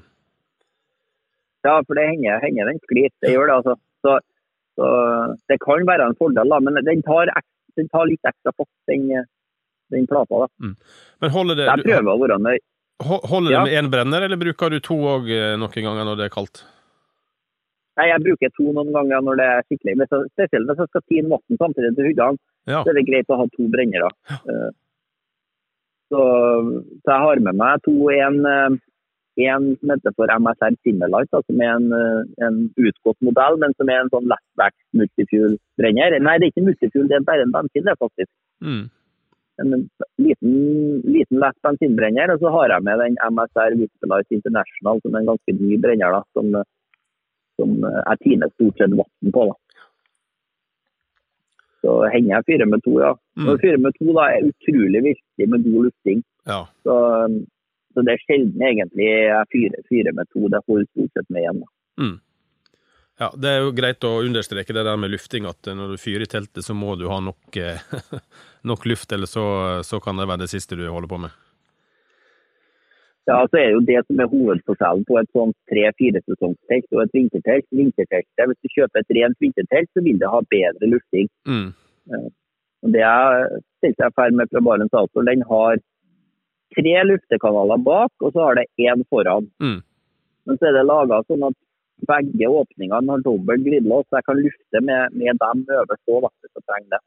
[1.64, 3.08] Ja, for det henger, henger den sklir.
[3.24, 3.74] Det gjør det, altså.
[4.04, 4.18] Så,
[4.78, 4.88] så
[5.48, 7.30] det kan være en fordel, da, men den tar,
[7.78, 9.06] den tar litt ekstra fart, den,
[9.94, 10.44] den plata.
[10.44, 10.74] da.
[11.24, 12.58] Men holder det, Jeg prøver å være nøy.
[13.06, 13.64] holder det Ja.
[13.64, 16.64] med én brenner, eller bruker du to òg noen ganger når det er kaldt?
[17.94, 19.94] Nei, jeg bruker to noen ganger når det er skikkelig.
[20.00, 22.80] Hvis jeg, spesielt hvis jeg skal tine vann samtidig til hundene, Ja.
[22.82, 24.08] så er det greit å ha to brennere.
[24.30, 24.70] Ja.
[26.12, 26.20] Så,
[27.04, 27.94] så jeg har med meg to.
[28.12, 28.74] En, eh,
[29.50, 33.88] en som heter for MSR Simmerlight, som er en, eh, en utgått modell, men som
[33.90, 36.18] er en sånn lettback multifuel-brenner.
[36.20, 38.30] Nei, det er ikke multifuel, det er bare en bensin, det faktisk.
[38.62, 38.84] Mm.
[39.62, 39.74] En
[40.18, 40.54] liten,
[41.06, 42.34] liten lett bensinbrenner.
[42.34, 46.18] Og så har jeg med den MSR Visperlight International, som er en ganske ny brenner,
[46.18, 46.50] da, som,
[47.60, 49.46] som jeg tiner stort sett vann på.
[49.50, 49.56] da.
[51.84, 53.12] Så hender jeg fyrer med to, ja.
[53.36, 53.48] Mm.
[53.50, 56.22] Og fyrer med to da, er utrolig viktig med god lufting.
[56.48, 56.60] Ja.
[56.86, 56.94] Så,
[57.94, 60.46] så det er sjelden egentlig jeg fyrer, fyrer med to.
[60.48, 61.64] Det holder stort sett med én.
[62.00, 62.14] Mm.
[63.20, 66.24] Ja, Det er jo greit å understreke det der med lufting, at når du fyrer
[66.24, 67.84] i teltet, så må du ha nok, eh,
[68.70, 69.44] nok luft, eller så,
[69.86, 71.36] så kan det være det siste du holder på med.
[73.24, 77.02] Ja, så er det jo det som er hovedforskjellen på et sånt tre-fire sesongstelt og
[77.06, 77.66] et vintertelt.
[77.72, 81.30] Vinterteltet, Hvis du kjøper et rent vintertelt, så vil det ha bedre lufting.
[81.48, 81.70] Mm.
[82.84, 83.48] Og Det er
[83.80, 85.80] teltet jeg ferdig med fra Barents Outdoor, den har
[86.76, 89.48] tre luftekanaler bak, og så har det én foran.
[89.62, 89.80] Mm.
[90.44, 91.56] Men så er det laga sånn at
[92.10, 96.52] begge åpningene har dobbel glidelås, så jeg kan lufte med, med dem øverst òg, hvis
[96.52, 97.02] jeg trenger det.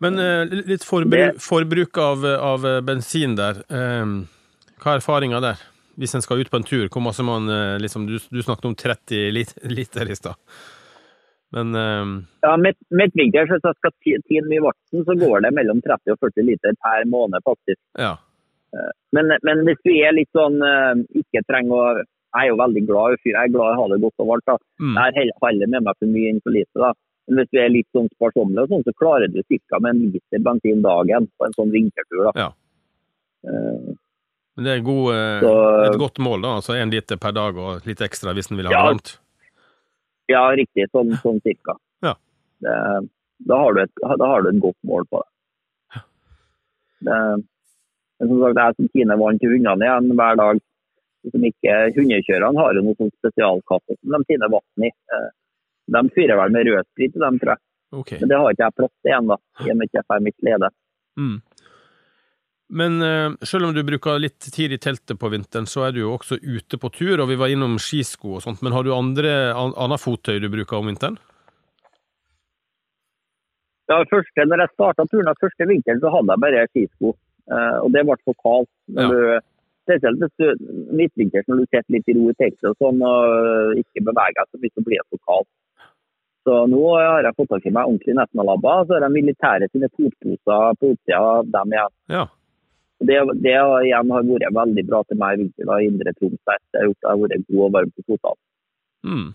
[0.00, 3.62] Men eh, litt forbru forbruk av, av bensin der.
[3.68, 4.06] Eh,
[4.80, 5.60] hva er erfaringa der?
[6.00, 8.70] Hvis en skal ut på en tur, hvor masse man eh, liksom, du, du snakket
[8.70, 10.38] om 30 liter, liter i stad.
[11.52, 12.06] Men eh,
[12.46, 16.14] Ja, midt, Midtvinters, hvis jeg skal ti- tine mye vann, så går det mellom 30
[16.14, 17.80] og 40 liter per måned, faktisk.
[17.98, 18.16] ja.
[19.10, 22.82] Men, men hvis vi er litt sånn eh, ikke trenger å Jeg er jo veldig
[22.86, 24.44] glad i fyr, jeg er glad i å ha det godt og varmt.
[24.46, 24.54] da.
[24.78, 24.92] Mm.
[24.94, 26.70] Jeg har heller- heller med meg for mye enn for lite.
[26.78, 26.92] da.
[27.30, 29.78] Men hvis vi er litt sånn sparsommelige, sånn, så klarer du ca.
[29.78, 32.24] med en liter bensin dagen på en sånn vintertur.
[32.26, 32.32] da.
[32.34, 32.48] Ja.
[33.46, 33.94] Eh,
[34.56, 36.48] Men det er god, eh, Så- et godt mål, da.
[36.58, 38.82] Altså én liter per dag og litt ekstra hvis en vil ha Ja.
[38.82, 39.18] det varmt.
[40.28, 40.90] ja, riktig.
[40.90, 41.76] Sånn, sånn cirka.
[42.02, 42.14] Ja.
[42.60, 43.08] Det,
[43.46, 46.02] da, har et, da har du et godt mål på det.
[47.04, 47.44] det
[48.20, 50.60] men som sagt, jeg som tiner vann til hundene igjen hver dag.
[51.30, 54.90] Som ikke, Hundekjørerne har jo noe sånn spesialkasse som de tiner vann i.
[55.90, 57.62] De fyrer vel med rødsprit i dem, tror jeg.
[58.00, 58.18] Okay.
[58.20, 59.38] Men det har ikke jeg plass til igjen, da.
[59.64, 60.70] I og med at jeg får mitt lede.
[61.18, 61.38] Mm.
[62.80, 66.04] Men eh, selv om du bruker litt tid i teltet på vinteren, så er du
[66.04, 68.62] jo også ute på tur, og vi var innom skisko og sånt.
[68.62, 71.18] Men har du andre, an, annet fottøy du bruker om vinteren?
[73.90, 77.16] Ja, første, når jeg starta turen første vinteren, så hadde jeg bare skisko.
[77.50, 78.70] Eh, og det ble for kaldt.
[78.94, 79.48] Når du,
[79.88, 83.80] spesielt hvis du midtvinters når du sitter litt i ro i teltet og sånn, og
[83.82, 85.50] ikke beveger deg så mye, så blir det for kaldt.
[86.44, 88.84] Så nå har jeg fått tak i meg ordentlig Nesna-labber.
[88.86, 91.96] Så har jeg militære sine fotposer på utsida av dem igjen.
[92.14, 92.22] Ja.
[93.00, 96.40] Det, det har igjen har vært veldig bra til meg i vinter i Indre Troms.
[96.44, 98.40] Det har gjort at jeg har vært god og varm på fotene.
[99.10, 99.28] Mm.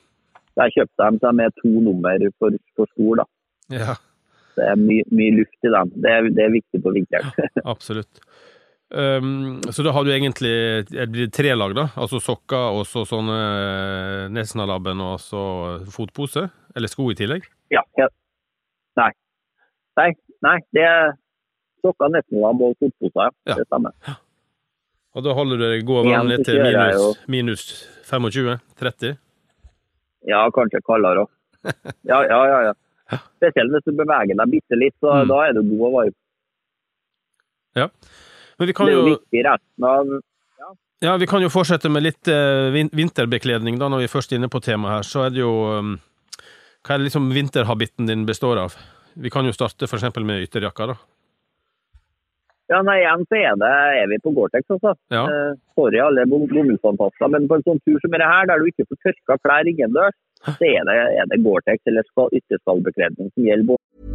[0.55, 3.21] Jeg kjøpte dem så de er to nummer for, for skor.
[3.21, 3.25] da.
[3.73, 3.95] ja,
[4.55, 5.93] Det er mye, mye luft i dem.
[6.03, 7.49] Det det er viktig på vinteren.
[7.73, 8.21] absolutt.
[8.95, 10.51] Um, så da har du egentlig
[10.87, 11.89] det blir tre lag, da?
[11.99, 15.41] Altså sokker og så sånne eh, Nesna-labben og så
[15.91, 16.45] fotpose?
[16.75, 17.43] Eller sko i tillegg?
[17.73, 18.07] Ja, ja.
[19.01, 19.09] Nei.
[19.99, 20.07] Nei,
[20.47, 21.11] nei, det er
[21.83, 23.29] sokker, Nesna-labb og fotpose, Ja.
[23.51, 23.57] Ja.
[23.59, 24.15] Det stemmer.
[25.15, 27.61] Og da holder du deg god varm ned til minus, minus
[28.07, 29.13] 25-30?
[30.27, 31.31] Ja, kanskje kaldere òg.
[32.11, 32.73] Ja, ja, ja, ja.
[33.37, 35.27] Spesielt hvis du beveger deg bitte litt, så Mm.
[35.29, 36.15] da er du god og varm.
[38.59, 39.17] Men vi kan jo
[39.83, 40.15] av
[41.03, 44.47] Ja, vi kan jo fortsette med litt eh, vinterbekledning, da, når vi er først inne
[44.49, 45.07] på temaet her.
[45.07, 45.97] Så er det jo um,
[46.85, 48.77] Hva er det liksom vinterhabitten din består av?
[49.15, 50.95] Vi kan jo starte eksempel med ytterjakka, da.
[52.71, 54.95] Ja, nei, igjen så er, det, er vi på Gore-Tex, altså.
[55.13, 55.21] Ja.
[55.29, 58.71] Eh, sorry alle bom- bomullsfantaster, men på en sånn tur som dette her, der du
[58.71, 63.45] ikke får tørka klær innendørs, så er det, er det Gore-Tex eller skal- ytterskallbekledning som
[63.51, 64.14] gjelder.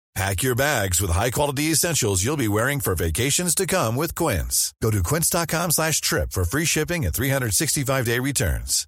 [0.15, 4.73] Pack your bags with high-quality essentials you'll be wearing for vacations to come with Quince.
[4.81, 8.87] Go to quince.com slash trip for free shipping and 365-day returns.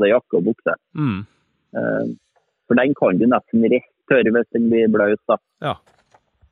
[0.00, 0.72] Det er jakke og bukse.
[0.98, 1.18] Mm.
[1.78, 2.06] Uh,
[2.66, 5.20] For den kan du nesten rett tørre hvis den blir bløt.
[5.30, 5.36] da.
[5.62, 5.74] Ja.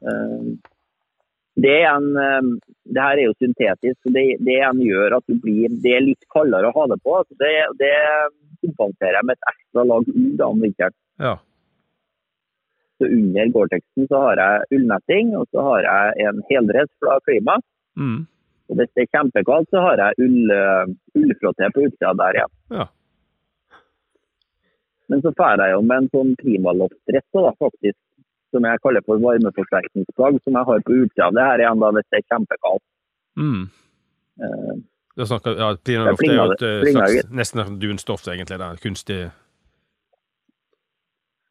[0.06, 0.54] Uh,
[1.60, 2.46] Det, er en, uh,
[2.94, 6.04] det her er jo syntetisk, så det, det en gjør at du blir, det er
[6.06, 7.16] litt kaldere å ha det på.
[7.42, 7.50] Det,
[7.82, 7.90] det
[8.62, 10.94] kompenserer jeg med et ekstra lag ull om vinteren.
[11.18, 11.34] ja.
[13.00, 17.56] Så under Gore-Texen så har jeg ullnetting, og så har jeg en heldress fra klima.
[17.96, 18.26] Mm.
[18.70, 22.52] Og hvis det er kjempekaldt, så har jeg ull, uh, ullfrotté på utsida der igjen.
[22.76, 22.86] Ja.
[25.10, 27.98] Men så drar jeg jo med en sånn klimaloftdress da, faktisk,
[28.52, 31.32] som jeg kaller for varmeforsterkningsplagg, som jeg har på utsida.
[31.34, 32.86] Det her er igjen da hvis det er kjempekaldt.
[33.40, 33.66] Mm.
[34.44, 34.78] Uh,
[35.18, 38.56] Da snakker, ja, Klimaloft er jo et eh, slags, nesten dunstoff, egentlig.
[38.60, 39.18] Det er kunstig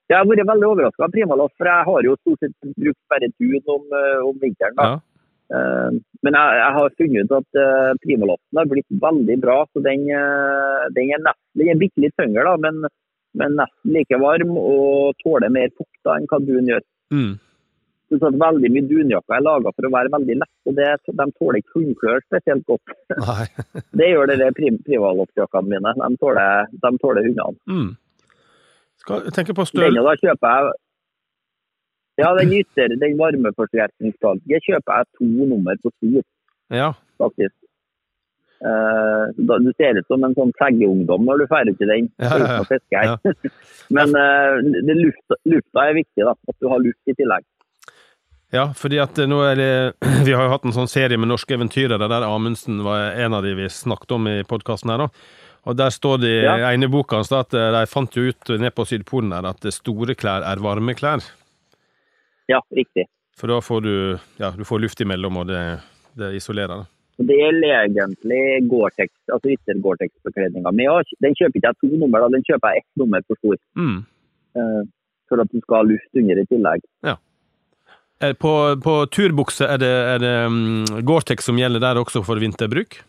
[0.10, 3.30] Jeg har vært veldig overraska av primaloft, for jeg har jo stort sett brukt bare
[3.36, 4.78] dun om, eh, om vinteren.
[4.80, 4.88] da.
[4.88, 4.96] Ja.
[5.58, 9.60] Eh, Men jeg, jeg har funnet ut at uh, har blitt veldig bra.
[9.72, 10.02] så Den,
[10.96, 12.90] den er nesten den bitte litt tyngre, da, men,
[13.40, 16.84] men nesten like varm og tåler mer fukt enn hva dun gjør.
[17.14, 17.38] Mm.
[18.10, 21.26] Så at veldig mye dunjakker er laga for å være veldig lett, og det, de
[21.38, 22.94] tåler ikke hundklør spesielt godt.
[24.00, 25.94] Det gjør det prim, primaloftjakkene mine.
[26.02, 27.60] De tåler, de tåler hundene.
[27.70, 27.92] Mm.
[29.08, 29.96] Jeg tenke på støl...
[30.02, 30.74] og da kjøper jeg
[32.20, 36.24] Ja, den ytter, den varmeforsterkningsplagget kjøper jeg to nummer på stor,
[36.76, 36.92] Ja.
[37.22, 37.56] faktisk.
[38.60, 42.10] Uh, da, du ser ut som en sånn seggeungdom når du drar i den.
[42.20, 42.36] Ja,
[42.92, 43.14] ja, ja.
[43.96, 46.36] Men uh, det, lufta, lufta er viktig, da.
[46.36, 47.48] At du har luft i tillegg.
[48.52, 49.72] Ja, fordi at eh, nå er det
[50.28, 53.46] Vi har jo hatt en sånn serie med norske eventyrere der Amundsen var en av
[53.46, 55.10] de vi snakket om i podkasten her, da.
[55.68, 56.72] Og der står det i Ja.
[56.72, 60.16] ene boka hans at eh, de fant jo ut ned på Sydpolen her at store
[60.16, 61.20] klær er varme klær.
[62.50, 63.06] Ja, riktig.
[63.38, 63.94] For da får du
[64.40, 65.80] ja, du får luft imellom, og det,
[66.18, 66.82] det isolerer.
[66.84, 66.86] da.
[67.20, 68.42] Det gjelder egentlig
[68.72, 70.86] Gore-Tex, altså ytter-Gore-Tex-bekledninga mi.
[70.88, 72.30] og Den kjøper ikke jeg to nummer, da.
[72.38, 73.58] den kjøper jeg ett nummer for stor.
[73.76, 73.98] Mm.
[74.56, 74.84] Uh,
[75.30, 76.86] for at du skal ha luft under i tillegg.
[77.04, 77.18] Ja.
[78.40, 83.02] På, på turbukse er det, er det um, Gore-Tex som gjelder der også for vinterbruk?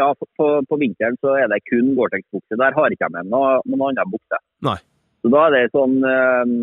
[0.00, 2.56] Ja, på, på, på vinteren så er det kun Gore-Tex-bukse.
[2.60, 4.38] Der har ikke jeg med noe, noen annen bukse.
[4.64, 4.78] Nei.
[5.20, 6.54] Så da er det sånn eh,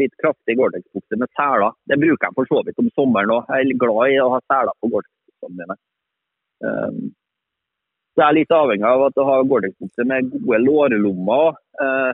[0.00, 1.76] litt kraftig Gore-Tex-bukse med seler.
[1.90, 3.50] Det bruker jeg for så vidt om sommeren òg.
[3.50, 5.78] Jeg er glad i å ha seler på Gore-Tex-buksene mine.
[6.60, 6.98] Um,
[8.10, 11.60] så jeg er litt avhengig av at du har Gore-Tex-bukse med gode lårlommer.
[11.80, 12.10] Uh,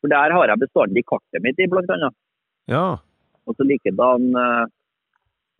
[0.00, 2.16] for der har jeg bestandig kartet mitt i, blant annet.
[2.72, 2.86] Ja.
[3.44, 4.64] Og så likedan uh,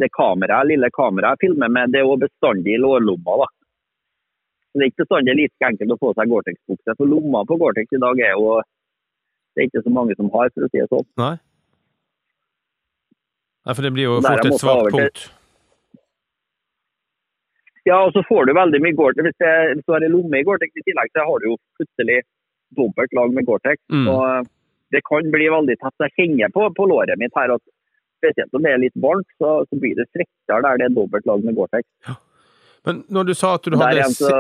[0.01, 3.45] det kameraet, lille kameraet jeg filmer med, det er òg bestandig i lårlomma.
[3.45, 3.51] da.
[4.75, 6.95] Så Det er ikke bestandig like enkelt å få seg Gore-Tex-bukse.
[6.99, 8.57] For lomma på Gore-Tex i dag er jo
[9.55, 11.07] det er ikke så mange som har, for å si det sånn.
[11.21, 11.35] Nei?
[13.65, 15.23] Nei, for det blir jo er fort et svakt punkt.
[17.87, 19.29] Ja, og så får du veldig mye Gore-Tex.
[19.29, 22.19] Hvis, hvis du har en lomme i Gore-Tex i tillegg, så har du jo plutselig
[22.75, 23.79] dobbelt lag med Gore-Tex.
[23.95, 24.11] Mm.
[24.11, 24.51] Og eh,
[24.97, 26.07] det kan bli veldig tett.
[26.09, 27.63] Jeg kjenner på, på låret mitt her at
[28.19, 31.31] spesielt om det er litt varmt, så, så blir det strekkere der det er dobbelt
[31.31, 31.87] lag med Gore-Tex.
[32.87, 34.33] Men når du sa at du hadde igjen så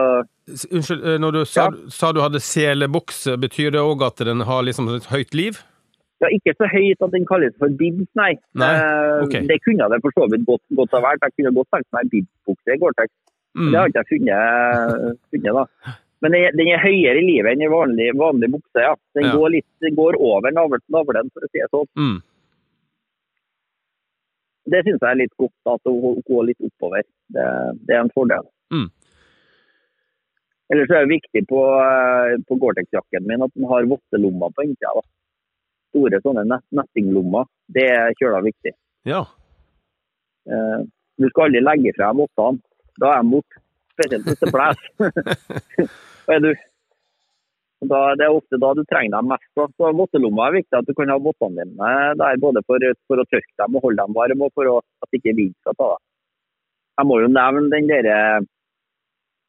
[0.44, 4.62] Unnskyld, eh, når du sa, sa du hadde selebukse, betyr det òg at den har
[4.66, 5.62] liksom et høyt liv?
[6.20, 8.34] Ja, ikke så høyt at den kalles for bibs, nei.
[8.54, 8.74] Nei,
[9.24, 9.40] Okay.
[9.48, 11.24] Det kunne det for så vidt godt, godt ha vært.
[11.24, 13.10] Jeg kunne godt tenkt meg bibsbukse i Gore-Tex.
[13.56, 13.70] Mm.
[13.72, 15.64] Det har ikke jeg funnet, funnet da.
[16.24, 18.94] Men den er, er høyere i livet enn i vanlig, vanlig bukse, ja.
[19.16, 19.34] Den Ja.
[19.36, 21.88] går litt går over navl- navlen, for å si det sånn.
[21.96, 22.16] Mm.
[24.70, 27.02] Det syns jeg er litt godt, at hun går litt oppover.
[27.34, 27.46] Det,
[27.88, 28.46] det er en fordel.
[28.72, 28.86] Mm.
[30.72, 34.94] Ellers er det viktig på, eh, på Gore-Tex-jakken min at den har vottelommer på innsida.
[34.96, 35.02] da.
[35.92, 37.44] Store sånne nett, nettinglommer.
[37.76, 38.72] Det er kjøla viktig.
[39.06, 39.20] Ja.
[40.48, 40.80] Eh,
[41.20, 42.62] du skal aldri legge frem vottene.
[43.00, 43.60] Da er de borte.
[43.94, 45.92] Spesielt hvis det blåser.
[46.34, 46.54] Er du-
[47.90, 49.46] da, det er ofte da du trenger dem mest.
[49.54, 53.28] Så Vottelomma er viktig at du kan ha vottene dine der både for, for å
[53.28, 56.02] tørke dem og holde dem varme, og for å, at ikke vind skal ta deg.
[56.94, 58.08] Jeg må jo nevne den der,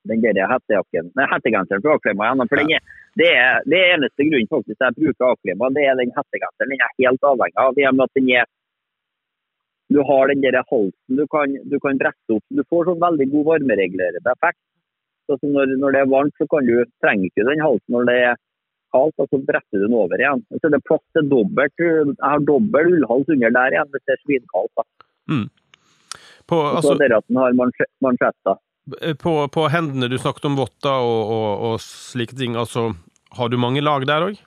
[0.10, 2.50] den der hettejakken, nei, hettegenseren fra Aklima igjen.
[2.50, 6.00] For den er, det, er, det er eneste grunnen faktisk jeg bruker Aklima, det er
[6.02, 6.74] den hettegenseren.
[6.74, 7.82] Den er helt avhengig av.
[7.82, 8.54] i og med at den er
[9.94, 12.46] du har den der halsen du kan, du kan brette opp.
[12.50, 14.60] Du får sånn veldig god varmeregulerende effekt.
[15.26, 18.10] Så altså når, når det er varmt, så kan du, trenger ikke den halsen når
[18.10, 18.36] det er
[18.96, 20.44] kaldt, og så bretter du den over igjen.
[20.62, 21.82] Så det er plass til dobbelt.
[21.82, 24.86] Jeg har dobbel ullhals under der igjen hvis det er svinkaldt.
[25.32, 25.48] Mm.
[26.46, 27.58] På, Og så altså, det at den har
[28.06, 28.60] mansjetter.
[29.24, 32.92] på, på hendene du snakket om votter og, og, og slike ting, altså
[33.36, 34.38] har du mange lag der òg?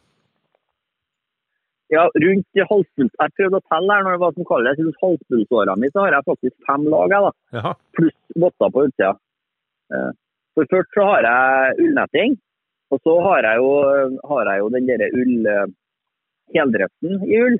[1.88, 3.12] Ja, rundt halspuls...
[3.16, 4.80] Jeg prøvde å telle her når det var som kalles.
[4.80, 7.58] Rundt halspulsåra mi så har jeg faktisk fem lag, jeg, da.
[7.58, 7.72] Jaha.
[7.96, 9.12] pluss votter på utsida.
[10.58, 12.36] Eh, For først så har jeg ullnetting,
[12.90, 13.72] og så har jeg jo,
[14.28, 15.66] har jeg jo den der ull eh,
[16.56, 17.58] heldressen i ull.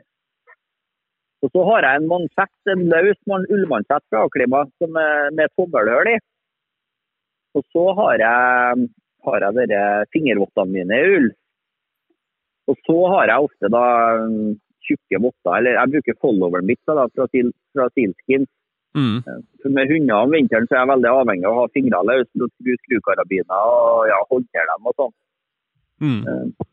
[1.43, 4.65] Og så har jeg en mansett, en løs man- ullmansett fra Aklima
[5.31, 6.19] med tommelhull i.
[7.55, 8.89] Og så har jeg,
[9.25, 11.29] har jeg dere fingervottene mine i ull.
[12.69, 13.85] Og så har jeg ofte da
[14.27, 14.59] mm,
[14.89, 18.49] tjukke votter, eller jeg bruker followeren mitt da, fra, Seal- fra Sealskin.
[18.96, 19.18] Mm.
[19.74, 22.72] Med hunder om vinteren så er jeg veldig avhengig av å ha fingrene løse skru
[22.85, 25.14] skrukarabiner og ja, håndtere dem og sånn.
[26.01, 26.20] Mm.
[26.29, 26.66] Eh,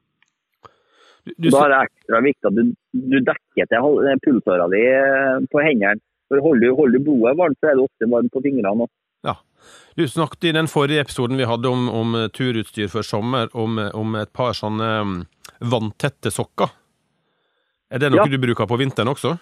[1.26, 4.82] Du, du, Da er det ekstra viktig at du, du dekker til eh, pulsåra di
[4.86, 5.98] eh, på hendene.
[6.30, 8.86] For Holder du, holder du blodet varmt, så er det ofte varmt på fingrene.
[8.86, 9.36] også.
[9.98, 13.80] du snakket i den forrige episoden vi hadde om, om eh, turutstyr for sommer, om,
[13.80, 15.16] eh, om et par sånne mm,
[15.72, 16.70] vanntette sokker.
[17.90, 18.30] Er det noe Ja.
[18.30, 19.38] du bruker på vinteren også?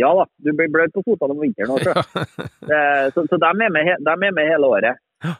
[0.00, 1.92] Ja da, du blir bløt på føttene om vinteren også.
[2.70, 5.00] Det- så så de er med, de er med hele året.
[5.24, 5.34] Ja.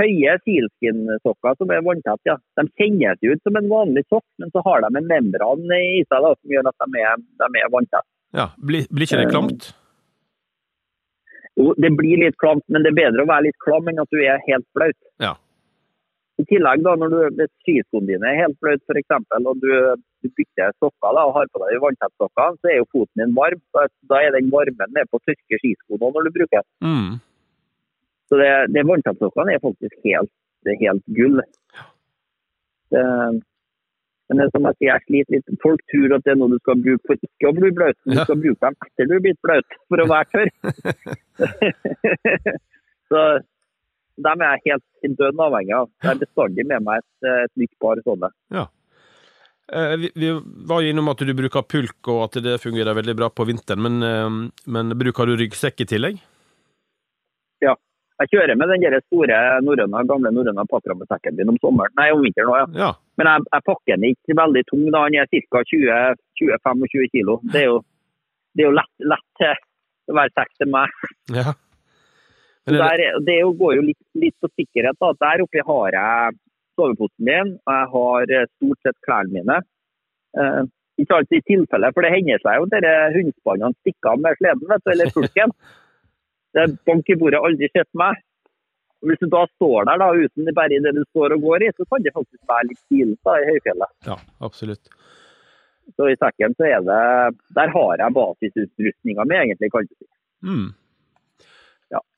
[0.00, 2.36] Høye sealskin-sokker som er vanntette, ja.
[2.56, 6.24] De kjennes ut som en vanlig sokk, men så har de en membran i seg
[6.24, 8.08] da, som gjør at de er, de er vanntette.
[8.32, 9.66] Ja, Blir, blir ikke det Eh, klamt?
[11.60, 14.08] Jo, det blir litt klamt, men det er bedre å være litt klam enn at
[14.14, 14.96] du er helt flaut.
[15.20, 15.34] Ja.
[16.40, 19.68] I tillegg, da, når du, skiskoene dine er helt blaute, f.eks., og du,
[20.24, 23.36] du bytter sokker da, og har på deg de vanntettsokkene, så er jo foten din
[23.36, 23.60] varm.
[23.76, 26.64] Da, da er den varmen med på å tørke skiskoene når du bruker.
[26.84, 27.20] Mm.
[28.32, 30.32] Så det, det vanntettsokkene er faktisk helt,
[30.64, 31.38] det er helt gull.
[32.92, 33.06] Det,
[34.32, 35.56] men det er som jeg sier, jeg sliter litt.
[35.60, 38.16] Folk tror at det er noe du skal bruke for ikke å bli bløt, men
[38.16, 40.50] du skal bruke dem etter du er blitt bløt, for å være tørr.
[43.12, 43.24] så
[44.16, 45.90] dem er jeg helt dønn avhengig av.
[46.02, 48.32] Jeg har bestandig med meg et, et nytt par sånne.
[48.54, 48.66] Ja.
[50.00, 50.32] vi, vi
[50.68, 53.82] var jo innom at du bruker pulk, og at det fungerer veldig bra på vinteren,
[53.86, 56.22] men, eh, men bruker du ryggsekk i tillegg?
[58.22, 62.52] Jeg kjører med den store norrøna, gamle norrøne patrammesekken min om sommeren, nei om vinteren
[62.52, 62.66] òg, ja.
[62.84, 62.90] Ja.
[63.18, 65.02] Men jeg, jeg pakker den ikke veldig tung, da.
[65.10, 65.62] Den er ca.
[65.72, 67.40] 20-25 kilo.
[67.52, 67.80] Det er jo,
[68.54, 71.02] det er jo lett, lett til være sekk til meg.
[71.40, 71.44] ja.
[71.44, 71.60] Så Men er det,
[72.70, 74.96] der, er- det går jo litt, litt på sikkerhet.
[75.00, 75.12] da.
[75.24, 76.36] Der oppe har jeg
[76.78, 79.56] soveposen min, og jeg har eh, stort sett klærne mine.
[80.38, 80.62] Eh,
[81.02, 84.68] ikke alltid i tilfelle, for det hender seg jo at hundespannene stikker av med sleden,
[84.70, 85.54] vet du, eller pulken.
[86.52, 88.18] Det er bank i bordet, aldri sett meg.
[89.00, 91.64] Og Hvis du da står der da, uten bare i det du står og går
[91.64, 93.94] i, så kan det faktisk være litt stilig i høyfjellet.
[94.06, 94.90] ja, absolutt.
[95.96, 96.98] Så i sekken så er det
[97.56, 100.06] Der har jeg basisutrustninga mi, egentlig, kan du si.
[100.44, 100.68] Mm.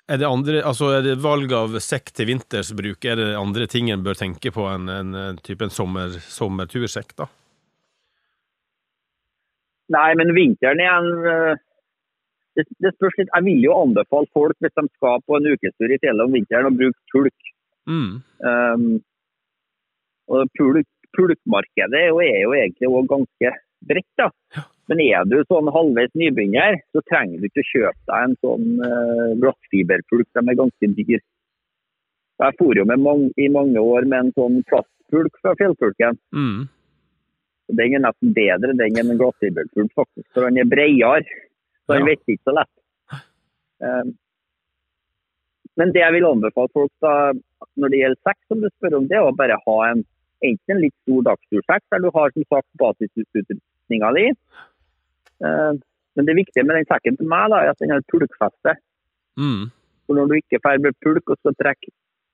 [0.04, 0.14] Ja.
[0.14, 3.88] Er det, andre, altså er det valg av sekk til vintersbruk, er det andre ting
[3.88, 7.28] en bør tenke på enn en, en type en sommer, sommertursekk, da?
[9.94, 11.62] Nei, men vinteren er en øh,
[12.58, 13.32] det, det spørs litt.
[13.32, 16.68] Jeg vil jo anbefale folk, hvis de skal på en ukestur i fjellet om vinteren,
[16.68, 17.50] å bruke pulk.
[17.88, 18.12] Mm.
[18.44, 18.86] Um,
[20.32, 23.54] og pulk, pulkmarkedet er jo, er jo egentlig også ganske
[23.88, 24.12] bredt.
[24.20, 24.28] da.
[24.90, 28.66] Men er du sånn halvveis nybegynner, så trenger du ikke å kjøpe deg en sånn
[28.84, 30.28] uh, glassfiberpulk.
[30.36, 31.22] De er ganske dyr.
[32.42, 36.18] Jeg for jo med mange, i mange år med en sånn plastpulk fra fjellpulken.
[36.34, 36.66] Mm.
[37.80, 40.26] Den er nesten bedre den enn en glassfiberpulk, faktisk.
[40.34, 41.24] For den er bredere.
[41.84, 42.12] Så den Ja.
[42.12, 42.74] vetter ikke så lett.
[43.84, 44.14] Um,
[45.76, 47.32] men det jeg vil anbefale folk da,
[47.76, 50.04] når det gjelder sekk, som du spør om, det er å bare ha en
[50.44, 54.26] enten en litt stor dagstursekk der du har som sagt basisutrustninga di.
[55.42, 55.72] Eh,
[56.14, 58.76] men det viktige med den sekken til meg da, er at den har pulkfeste.
[59.40, 59.70] Mm.
[60.06, 61.92] For når du ikke får med pulk og skal trekke,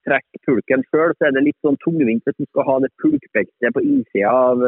[0.09, 3.77] trekk pulken sjøl, så er det litt sånn tungvint hvis du skal ha det pulkbeltet
[3.77, 4.67] på innsida av,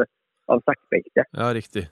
[0.53, 1.29] av sekkbeltet.
[1.29, 1.87] Ja, riktig.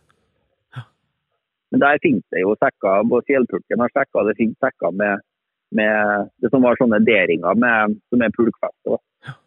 [1.72, 5.24] Men der finnes det jo sekker, både fjellpulken har sekker, det finnes sekker med,
[5.72, 8.98] med det som var sånne deringer med, som er pulkfeste.
[9.28, 9.38] Ja.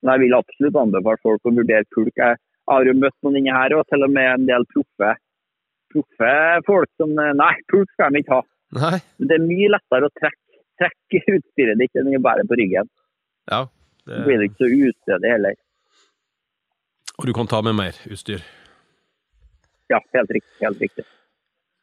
[0.00, 2.14] Men jeg vil absolutt anbefale folk å vurdere pulk.
[2.14, 2.38] Jeg
[2.70, 5.10] har jo møtt noen inni her, og til og med en del proffe,
[5.92, 6.32] proffe
[6.66, 8.42] folk som Nei, pulk skal de ikke ha.
[8.78, 8.98] Nei.
[9.18, 12.88] Det er mye lettere å trekke, trekke utstyret ditt enn å bære på ryggen.
[13.50, 13.64] Ja.
[14.06, 15.56] Så blir Det, det ikke så ustødig heller.
[17.18, 18.40] og du kan ta med mer utstyr.
[19.90, 20.54] Ja, helt riktig.
[20.62, 21.04] Helt riktig.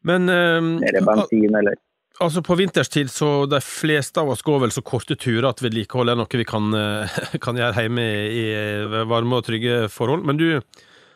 [0.07, 1.75] Men Er Mer bensin eller
[2.23, 6.11] altså på vinterstid så de fleste av oss går vel så korte turer at vedlikehold
[6.11, 8.45] er noe vi kan, eh, kan gjøre hjemme i
[9.09, 10.25] varme og trygge forhold.
[10.27, 10.47] Men du,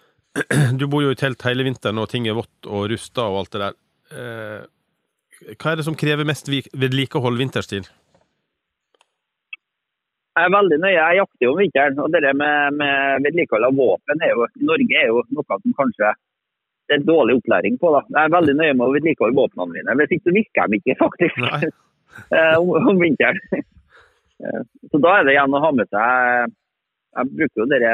[0.80, 3.56] du bor jo i telt hele vinteren, og ting er vått og rusta og alt
[3.56, 3.80] det der.
[4.12, 7.90] Eh, Hva er det som krever mest vedlikehold vinterstid?
[10.32, 10.96] Jeg er veldig nøye.
[10.96, 11.98] Jeg jakter jo om vinteren.
[12.00, 16.14] og Det med, med vedlikehold av våpen er jo, Norge er jo noe som kanskje
[16.98, 17.92] er dårlig opplæring på.
[17.96, 18.02] da.
[18.10, 19.96] Jeg er veldig nøye med å vedlikeholde våpnene mine.
[20.00, 21.38] Hvis ikke så virker de ikke, faktisk,
[22.32, 23.40] eh, om, om vinteren.
[24.42, 26.54] Eh, så da er det igjen å ha med seg
[27.14, 27.92] Jeg bruker jo dere,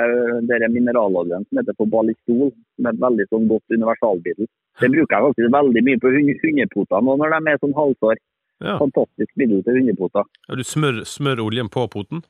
[0.47, 4.47] dere mineraloljen som heter for Ballistol, som er et veldig sånn godt universalmiddel.
[4.79, 8.21] Det bruker jeg faktisk veldig mye på hund- hundepoter nå når de er sånn halvsår.
[8.63, 8.77] Ja.
[8.79, 10.23] Fantastisk middel til hundepoter.
[10.47, 12.23] Ja, du smør, smør oljen på poten?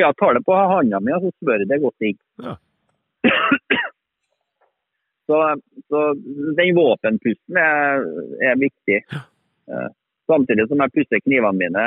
[0.00, 2.16] Ja, tar det på handa mi og så smører det godt inn.
[2.40, 2.56] Ja.
[5.30, 5.38] så,
[5.88, 6.00] så
[6.58, 8.06] den våpenpusten er,
[8.42, 9.00] er viktig.
[9.12, 9.86] Ja.
[10.30, 11.84] Samtidig som jeg pusser knivene mine.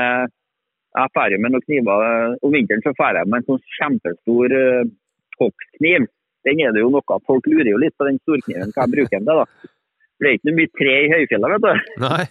[0.96, 2.06] Jeg drar med noen kniver.
[2.46, 4.92] Om vinteren så drar jeg med en sånn kjempestor uh,
[5.42, 6.08] hoggstkniv.
[6.46, 9.18] Den er det jo noe Folk lurer jo litt på den storkniven, hva jeg bruker
[9.18, 9.42] den til.
[9.42, 9.72] da.
[10.16, 11.74] Det er ikke noe mye tre i høyfjellet, vet du.
[12.06, 12.24] Nei.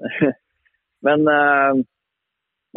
[1.06, 1.80] Men eh,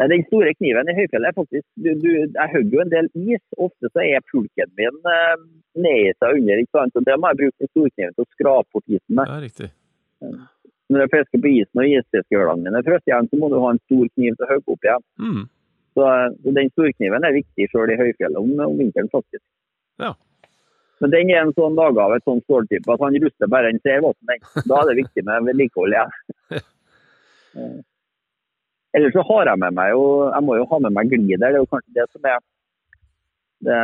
[0.00, 3.10] nei, den store kniven i høyfjellet er faktisk du, du, Jeg hogger jo en del
[3.14, 3.42] is.
[3.56, 5.00] Ofte så er pulken min
[5.74, 6.62] nedi seg under.
[6.62, 6.98] ikke sant?
[6.98, 9.30] Og Det må jeg bruke den storkniven til å skrape bort isen med.
[9.30, 9.70] Ja, riktig.
[10.92, 13.82] Når jeg fisker på isen og isfiskehølene mine frosser igjen, så må du ha en
[13.86, 15.06] stor kniv til å hogge opp igjen.
[15.24, 15.42] Mm.
[15.94, 19.44] Så, eh, så den storkniven er viktig sjøl i høyfjellet om, om vinteren, faktisk.
[20.02, 20.12] Ja.
[21.02, 23.80] Men den er en sånn laga av et sånn ståltype at han ruster bare han
[23.84, 24.44] ser våpen.
[24.68, 26.14] Da er det viktig med vedlikehold igjen.
[27.54, 27.74] Eh,
[28.94, 31.40] Ellers så har jeg med meg jo Jeg må jo ha med meg glider.
[31.42, 32.42] Det er jo kanskje det som er
[33.64, 33.80] det,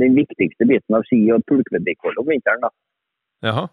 [0.00, 2.64] den viktigste biten av ski- og pulkvedlikehold om vinteren.
[2.66, 2.70] da.
[3.48, 3.68] Jaha.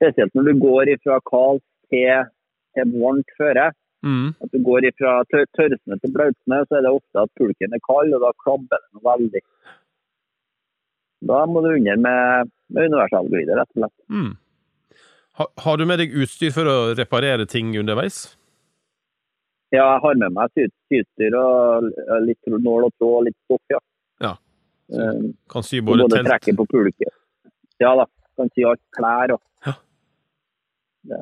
[0.00, 2.26] Spesielt når du går fra kaldt til,
[2.74, 3.70] til varmt føre.
[4.02, 4.32] Mm.
[4.40, 7.82] At du går fra tør tørrsnø til blautsnø, så er det ofte at pulken er
[7.84, 9.42] kald, og da klabber det noe veldig.
[11.28, 13.96] Da må du under med, med universalglider, rett og slett.
[14.08, 14.30] Mm.
[15.40, 18.22] Ha, har du med deg utstyr for å reparere ting underveis?
[19.72, 21.84] Ja, jeg har med meg sy- syutstyr og
[22.26, 23.78] litt nål og tråd og litt stoff, ja.
[24.20, 24.32] Ja.
[24.90, 25.06] Så
[25.52, 27.10] Kan sy både både telt trekke på pulke.
[27.80, 28.06] Ja da,
[28.36, 29.74] kan sy alt klær og Ja.
[31.06, 31.20] det,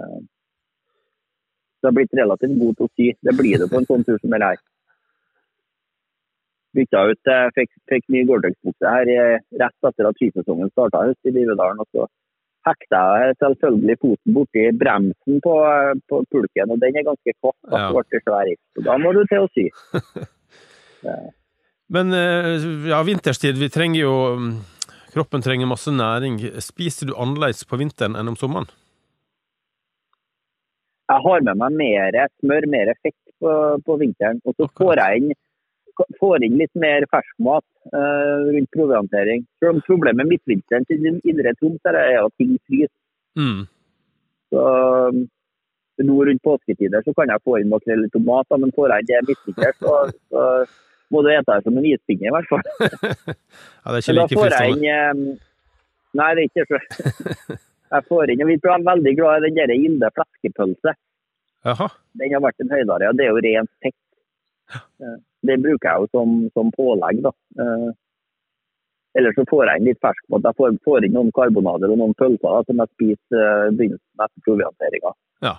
[1.82, 3.10] det har blitt relativt god til å sy.
[3.22, 4.56] Det blir det på en sånn tur som dette her.
[6.76, 11.30] Bytta ut, jeg fikk, fikk ny Gore-Tex-bukse her eh, rett etter at skisesongen starta i
[11.32, 11.80] Livedalen.
[11.80, 12.06] og så
[12.68, 15.54] hekta jeg selvfølgelig foten borti bremsen på,
[16.10, 17.34] på pulken, og den er ganske.
[17.42, 17.90] Da Ja.
[17.92, 18.52] ble det svær.
[18.76, 19.68] Så da må du til å sy.
[21.94, 24.50] Men eh, ja, vinterstid, vi trenger jo mm,
[25.14, 26.36] Kroppen trenger masse næring.
[26.60, 28.68] Spiser du annerledes på vinteren enn om sommeren?
[31.08, 33.52] Jeg har med meg mer smør, mer fett på,
[33.86, 34.42] på vinteren.
[34.44, 34.84] Og så okay.
[34.84, 35.38] får jeg inn,
[36.20, 39.44] får inn litt mer ferskmat uh, rundt proviantering.
[39.86, 42.94] Problemet med midtvinteren til indre Troms er at ting fryser.
[43.38, 43.66] Mm.
[44.52, 44.64] Så
[45.12, 45.24] um,
[45.98, 49.24] nå rundt påsketider så kan jeg få inn makrell i tomat, men får jeg det
[49.28, 49.96] midtvinters, så,
[50.30, 50.44] så
[51.12, 52.64] må du ete det som en ispinne i hvert fall.
[53.88, 54.96] Ja, det er ikke Men like fristende.
[55.10, 55.38] um,
[56.18, 57.56] Nei, det er ikke så.
[57.88, 60.92] Jeg får inn, og Vi er veldig glad i den der Gilde fleskepølse.
[62.20, 63.96] Den har vært en høydare, og det er jo rent fett.
[64.76, 65.16] Eh,
[65.46, 67.22] Det bruker jeg jo som, som pålegg.
[67.22, 67.32] da.
[67.62, 67.88] Eh,
[69.18, 70.44] Ellers så får jeg inn litt ferskmat.
[70.44, 73.76] Jeg får, får inn noen karbonader og noen pølser da, som jeg spiser eh, i
[73.78, 75.12] begynnelsen etter provianteringa.
[75.46, 75.54] Ja.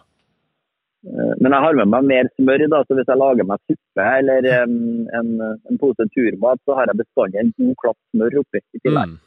[1.07, 2.65] Eh, Men jeg har med meg mer smør.
[2.75, 4.77] da, så Hvis jeg lager meg suppe eller em,
[5.19, 8.63] en, en pose turmat, så har jeg bestandig en god klatt smør oppi.
[8.75, 9.15] i tillegg.
[9.15, 9.19] Mm.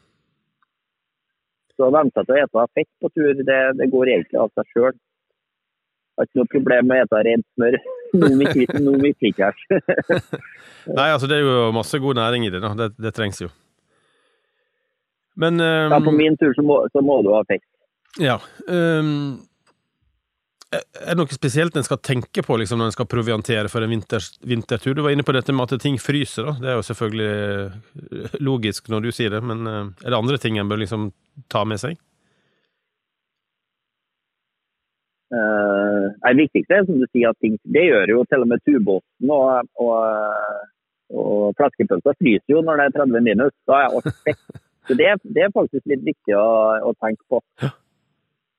[1.73, 4.69] Så å vente til å spise fett på tur, det, det går egentlig av seg
[4.75, 4.93] sjøl.
[6.17, 7.77] Har ikke noe problem med å spise rent smør.
[8.13, 9.79] Noe mis- noe misliker jeg.
[10.99, 12.69] Nei, altså det er jo masse god næring i det, da.
[12.77, 13.47] Det, det trengs jo.
[15.41, 17.65] Men Ja, ehm, på min tur så må, så må du ha fisk.
[18.21, 18.35] Ja.
[18.69, 19.39] Um,
[20.73, 23.91] er det noe spesielt en skal tenke på liksom, når en skal proviantere for en
[23.93, 24.93] vinters, vintertur?
[24.97, 26.47] Du var inne på dette med at ting fryser.
[26.49, 26.55] da.
[26.61, 30.39] Det er jo selvfølgelig eh, logisk når du sier det, men eh, er det andre
[30.41, 31.11] ting en bør liksom
[31.53, 31.97] ta med seg?
[35.33, 38.61] Uh, det viktigste er som du sier, at ting, det gjør jo til og med
[38.67, 39.95] tubåten og, og,
[41.09, 43.55] og flaskepølsa fryser jo når det er 30 minus.
[43.69, 44.11] Da er alt.
[44.83, 46.49] Så det, det er faktisk litt viktig å,
[46.89, 47.39] å tenke på.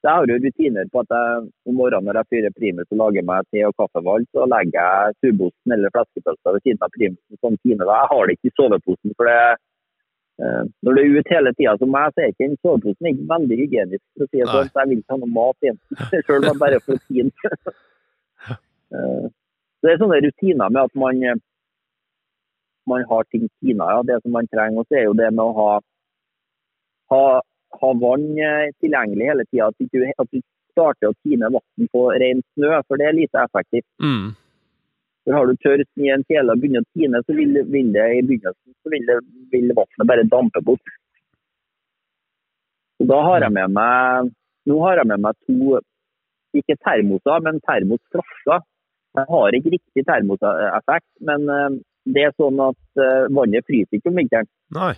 [0.05, 2.99] Så jeg har jo rutiner på at jeg, om morgenen når jeg fyrer primus og
[3.01, 7.41] lager meg te og kaffevalg, så legger jeg tubosten eller flaskepølsa ved siden av primusen
[7.41, 7.93] som tiner.
[7.93, 9.15] Jeg har det ikke i soveposen.
[9.17, 9.63] for det eh,
[10.39, 13.57] Når du er ute hele tida som meg, så er ikke den soveposen ikke veldig
[13.61, 14.03] hygienisk.
[14.17, 15.79] for å si det sånn, så Jeg vil ikke ha noe mat igjen,
[16.27, 17.31] sjøl om jeg bare får fin.
[18.95, 19.27] Eh,
[19.81, 21.39] Så det er sånne rutiner med at man, eh,
[22.87, 24.79] man har ting tina, ja, det som man trenger.
[24.81, 25.71] Og så er jo det med å ha,
[27.13, 27.23] ha,
[27.81, 29.67] ha vann eh, tilgjengelig hele tida.
[29.69, 30.41] At, du- at du
[30.75, 33.87] starter å tine vann på ren snø, for det er lite effektivt.
[34.03, 34.31] Mm.
[35.25, 38.05] For Har du tørt i en kjele og begynner å tine, så vil, vil det
[38.19, 39.17] i begynnelsen så vil, det,
[39.55, 40.93] vil vannet bare dampe bort.
[43.01, 44.33] Så da har jeg med meg
[44.65, 45.79] Nå har jeg med meg to,
[46.57, 48.63] ikke termoser, men termosflasker.
[49.19, 51.75] Jeg har ikke riktig termoseffekt, men eh,
[52.17, 54.49] det er sånn at eh, vannet fryser ikke om vinteren.
[54.73, 54.95] Nei.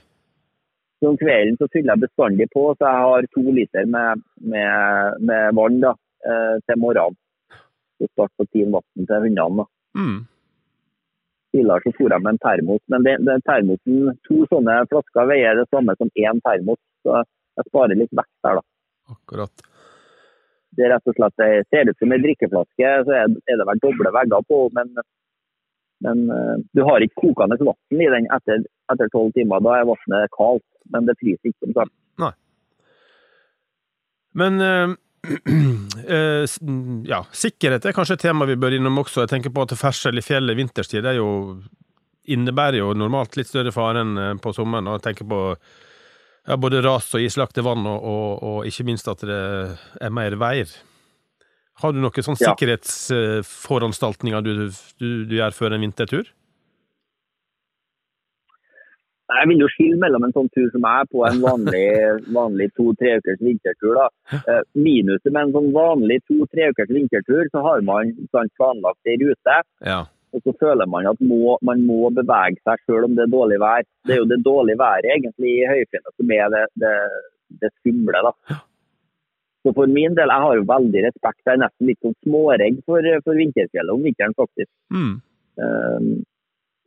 [1.03, 4.23] Så om kvelden så fyller jeg bestandig på, så jeg har to liter med,
[4.55, 5.93] med, med vann da,
[6.31, 7.19] eh, til morgenen.
[7.99, 9.67] Så start på tine vann til hundene.
[9.97, 10.19] Mm.
[11.55, 15.67] Tidligere så fôra med en termos, men det, det termosen, to sånne flasker veier det
[15.73, 16.81] samme som én termos.
[17.07, 17.23] Så
[17.57, 19.17] jeg sparer litt vekt der, da.
[19.17, 19.69] Akkurat.
[20.77, 23.85] Det er rett og slett, det ser ut som en drikkeflaske, så er det vel
[23.85, 24.91] doble vegger på, men,
[26.05, 29.65] men eh, du har ikke kokende vann i den etter tolv timer.
[29.65, 31.63] Da er vannet kaldt, men det fryser ikke.
[31.65, 31.95] som sagt.
[34.37, 34.93] Men eh,
[37.13, 39.25] ja, sikkerhet er kanskje et tema vi bør innom også.
[39.25, 41.29] Jeg tenker på at ferdsel i fjellet vinterstid er jo,
[42.31, 44.89] innebærer jo normalt litt større fare enn eh, på sommeren.
[44.91, 45.41] Og jeg tenker på
[46.47, 49.41] ja, både ras og islagte vann, og, og, og ikke minst at det
[50.01, 50.71] er mer veier.
[51.83, 52.55] Har du noen sånne Ja.
[52.55, 54.53] sikkerhetsforanstaltninger du,
[55.01, 56.31] du, du gjør før en vintertur?
[59.27, 61.87] Jeg vil jo skille mellom en sånn tur som jeg er på en vanlig,
[62.35, 63.97] vanlig to-tre ukers vintertur.
[63.99, 64.05] da.
[64.39, 69.17] Eh, Minuset med en sånn vanlig to-tre ukers vintertur, så har man sant, planlagt ei
[69.25, 69.57] rute.
[69.83, 70.05] Ja.
[70.37, 73.59] Og så føler man at må, man må bevege seg selv om det er dårlig
[73.63, 73.83] vær.
[74.07, 76.97] Det er jo det dårlige været egentlig i høyfjellet som er det, det,
[77.63, 78.23] det skumle.
[78.31, 78.61] da.
[79.67, 81.41] Så for min del, jeg har jo veldig respekt.
[81.43, 84.71] Jeg er nesten litt sånn småredd for, for vinterfjellet om vinteren, faktisk.
[84.95, 85.15] Mm.
[85.59, 86.13] Um,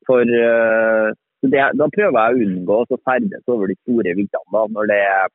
[0.07, 1.09] for uh,
[1.41, 4.99] det, Da prøver jeg å unngå å ferdes over de store viddene da, når det
[5.07, 5.33] er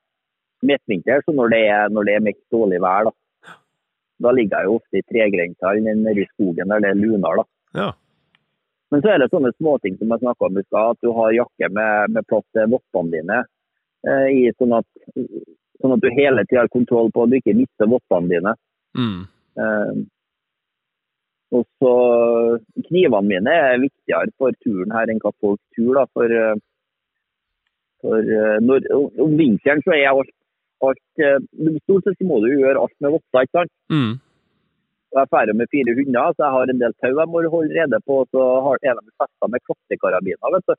[0.64, 3.08] midtvinter, så når det er, når det er mest dårlig vær.
[3.08, 3.56] Da,
[4.24, 7.40] da ligger jeg jo ofte i tregrensa eller nede i skogen der det er lunar.
[7.40, 7.46] da.
[7.80, 7.90] Ja.
[8.92, 11.34] Men så er det sånne småting som jeg snakka om i stad, at du har
[11.34, 13.44] jakke med, med plass til vottene dine.
[14.06, 14.86] eh, i sånn, at,
[15.80, 18.52] sånn at du hele tida har kontroll på at du ikke mister vottene dine.
[18.94, 19.24] Mm.
[19.58, 19.92] Eh,
[21.54, 21.92] og så
[22.88, 26.00] Knivene mine er viktigere for turen her enn hva folk tror.
[26.00, 26.56] da, for, eh,
[28.02, 28.88] for eh, når,
[29.26, 30.32] Om vinteren så er alt,
[30.88, 31.40] alt eh,
[31.84, 33.46] Stort sett så må du gjøre alt med votter.
[33.46, 33.74] ikke sant?
[33.92, 34.14] Mm.
[35.14, 38.00] Jeg er med fire hunder, så jeg har en del tau jeg må holde rede
[38.02, 38.20] på.
[38.24, 40.54] og Så har, er de festa med klokkekarabiner.
[40.56, 40.74] vet du.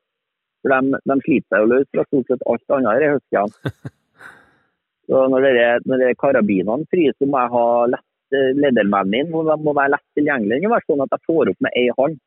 [0.62, 3.92] For de, de sliter seg jo løs fra stort sett alt annet her i høstene.
[5.06, 9.32] Så når det, når det karabinene fryser, så må jeg ha lett eh, ledermannen min
[9.32, 10.62] De må være lett tilgjengelig.
[10.62, 12.20] Det må være sånn at jeg får opp med ei hånd.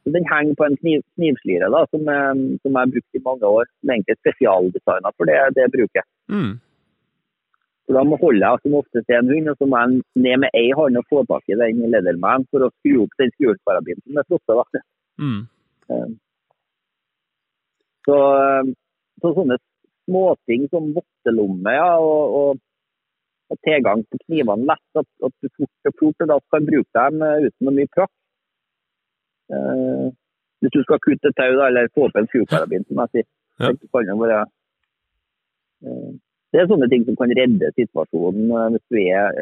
[0.00, 3.24] Så Den henger på en kniv, knivslire da, som, eh, som jeg har brukt i
[3.24, 3.66] mange år.
[3.82, 6.04] Den er egentlig spesialdesigna for det, det bruker.
[6.32, 6.52] Mm.
[7.86, 10.50] Så Da må holde jeg som oftest en hund, og så må jeg ned med
[10.54, 14.20] ei hånd og få tak i den ledermannen for å skru opp den skruekarabinen som
[14.22, 14.84] er frosset.
[15.18, 15.40] Mm.
[15.90, 16.10] Eh,
[18.06, 18.64] Så, eh,
[19.20, 19.58] så sånne
[20.08, 22.60] småting som vottelomme ja, og, og
[23.66, 27.22] tilgang på knivene lett, at, at du fort og fort og da kan bruke dem
[27.26, 28.16] eh, uten noe mye prakt.
[29.50, 30.08] Eh,
[30.60, 33.28] hvis du skal kutte tau da, eller få opp en skruekarabin, som jeg sier.
[33.60, 33.72] Ja.
[33.76, 34.42] så kan det være
[35.84, 36.12] eh,
[36.52, 39.40] Det er sånne ting som kan redde situasjonen eh, hvis du er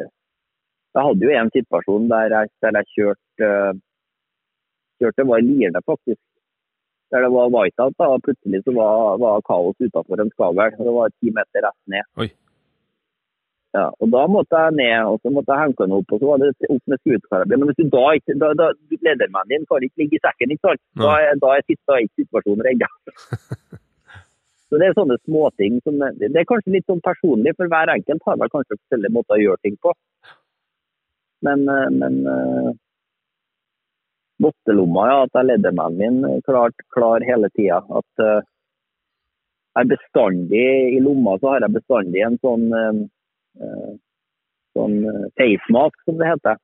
[0.97, 3.85] Jeg hadde jo en situasjon der jeg, der jeg kjørte eh,
[4.99, 6.21] kjørte var i Lierne, faktisk.
[7.13, 10.59] Der det var whiteout, da, og plutselig så var, var kaos utafor en skavl.
[10.59, 12.09] og Det var ti meter rett ned.
[12.25, 12.29] Oi.
[13.77, 16.31] Ja, og Da måtte jeg ned og så måtte jeg henge den opp, og så
[16.31, 17.61] var det opp med skuddkarabin.
[17.61, 18.71] Men hvis du da ikke, da, da,
[19.09, 20.83] ledermannen din kan ikke ligge i sekken, ikke sant?
[21.03, 22.89] Da, da er ikke situasjonen redda.
[24.69, 28.27] Så Det er sånne småting som Det er kanskje litt sånn personlig, for hver enkelt
[28.29, 29.95] har vel kanskje forskjellige måter å gjøre ting på.
[31.47, 32.69] Men, eh, men eh,
[34.43, 35.23] Bottelomma, ja.
[35.25, 37.81] At jeg ledermannen min klart klar hele tida.
[38.01, 38.45] At eh,
[39.79, 43.09] jeg bestandig i lomma så har jeg bestandig en sånn eh, eh,
[44.77, 45.55] sånn eh,
[46.05, 46.61] som det heter.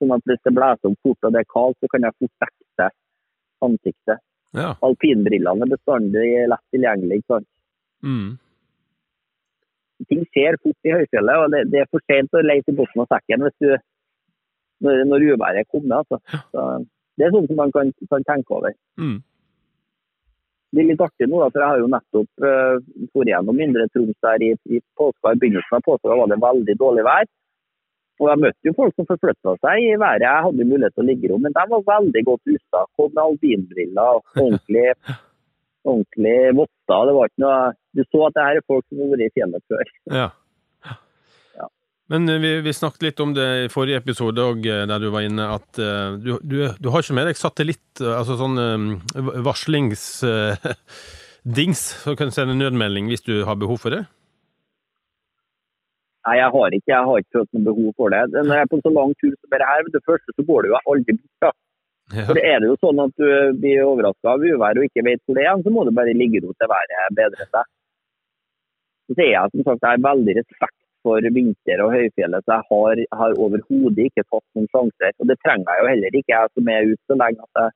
[0.00, 2.44] Sånn at hvis det blåser opp fort og det er kaldt, så kan jeg fort
[2.44, 2.88] dekke
[3.64, 4.22] ansiktet.
[4.54, 4.70] Ja.
[4.86, 7.20] Alpinbrillene er bestandig lett tilgjengelig.
[7.30, 7.48] sant?
[8.04, 8.34] Mm.
[10.10, 13.04] Ting skjer fort i høyfjellet, og det, det er for sent å leite i bunnen
[13.04, 13.70] av sekken hvis du,
[14.84, 16.02] når, når uværet kommer.
[16.02, 16.20] Altså.
[16.52, 16.66] Så,
[17.18, 18.74] det er sånt som man kan, kan tenke over.
[19.00, 19.20] Mm.
[20.74, 24.16] Det er litt artig nå, da, for jeg har jo nettopp vært gjennom Indre Troms
[24.26, 25.32] der i, i påska.
[25.34, 27.28] I begynnelsen av påska var det veldig dårlig vær.
[28.22, 30.22] Og jeg møtte jo folk som forflytta seg i været.
[30.22, 32.82] Jeg hadde mulighet til å ligge i ro, men de var veldig godt rusta.
[32.98, 34.86] Kom med albinbriller, ordentlig,
[35.90, 37.08] ordentlig votter.
[37.08, 37.58] Det var ikke noe
[37.94, 39.90] Du så at det her er folk som har vært i fjellet før.
[40.14, 40.28] Ja.
[42.12, 45.20] Men eh, vi, vi snakket litt om det i forrige episode òg, der du var
[45.24, 49.00] inne, at uh, du, du, du har ikke med deg satellitt, eh, altså sånn um,
[49.46, 54.02] varslingsdings, så kan du sende nødmelding hvis du har behov for det?
[56.24, 58.22] Nei, jeg har ikke, jeg har ikke følt noe behov for det.
[58.32, 60.58] Når jeg er på en så lang tur som dette her, det første så går
[60.64, 61.56] det jo aldri bort.
[62.14, 62.24] Ja.
[62.28, 63.28] For er det jo sånn at du
[63.60, 66.40] blir overraska av uvær og ikke vet hvor det er, så må du bare ligge
[66.44, 67.64] ro til været bedrer seg.
[69.08, 72.66] Så sier jeg som sagt jeg er veldig respekt for vinter og høyfjellet, så jeg
[72.72, 75.12] har, har overhodet ikke tatt noen sjanser.
[75.20, 77.74] Og det trenger jeg jo heller ikke, jeg som er ute så lenge at jeg,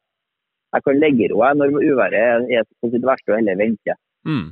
[0.76, 3.96] jeg kan legge ro når uværet er på sitt verste og heller vente.
[4.28, 4.46] Mm.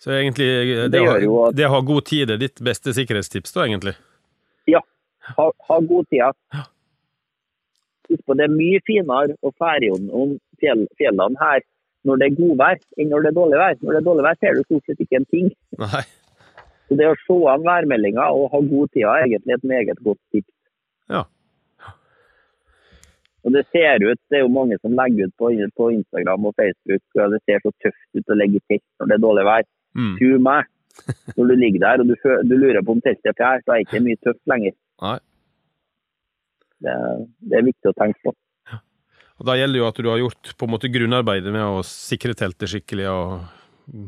[0.00, 0.48] Så egentlig,
[0.80, 3.96] det, Det har, at- det har god tid er ditt beste sikkerhetstips, da, egentlig?
[5.36, 6.64] Ha, ha god tid.
[8.10, 11.60] Husk på, det er mye finere å fære gjennom fjell, fjellene her
[12.08, 13.74] når det er godvær, enn når det er dårlig vær.
[13.84, 15.50] Når det er dårlig vær, ser du stort sett ikke en ting.
[15.82, 16.02] Nei.
[16.90, 20.18] Så det å se an værmeldinga og ha god tid er egentlig et meget godt
[20.34, 20.50] tips.
[21.14, 21.22] Ja.
[23.46, 26.56] Og det ser ut, det er jo mange som legger ut på, på Instagram og
[26.58, 29.46] Facebook, og det ser så tøft ut å legge i telt når det er dårlig
[29.48, 29.68] vær.
[30.00, 30.12] Mm.
[30.18, 30.68] Tro meg,
[31.38, 32.16] når du ligger der og du,
[32.50, 34.76] du lurer på om teltet er fjær, så er det ikke mye tøft lenger.
[35.06, 35.16] Nei.
[36.80, 36.96] Det,
[37.46, 38.34] det er viktig å tenke på.
[39.40, 42.34] Og da gjelder jo at du har gjort på en måte grunnarbeidet med å sikre
[42.36, 44.02] teltet skikkelig og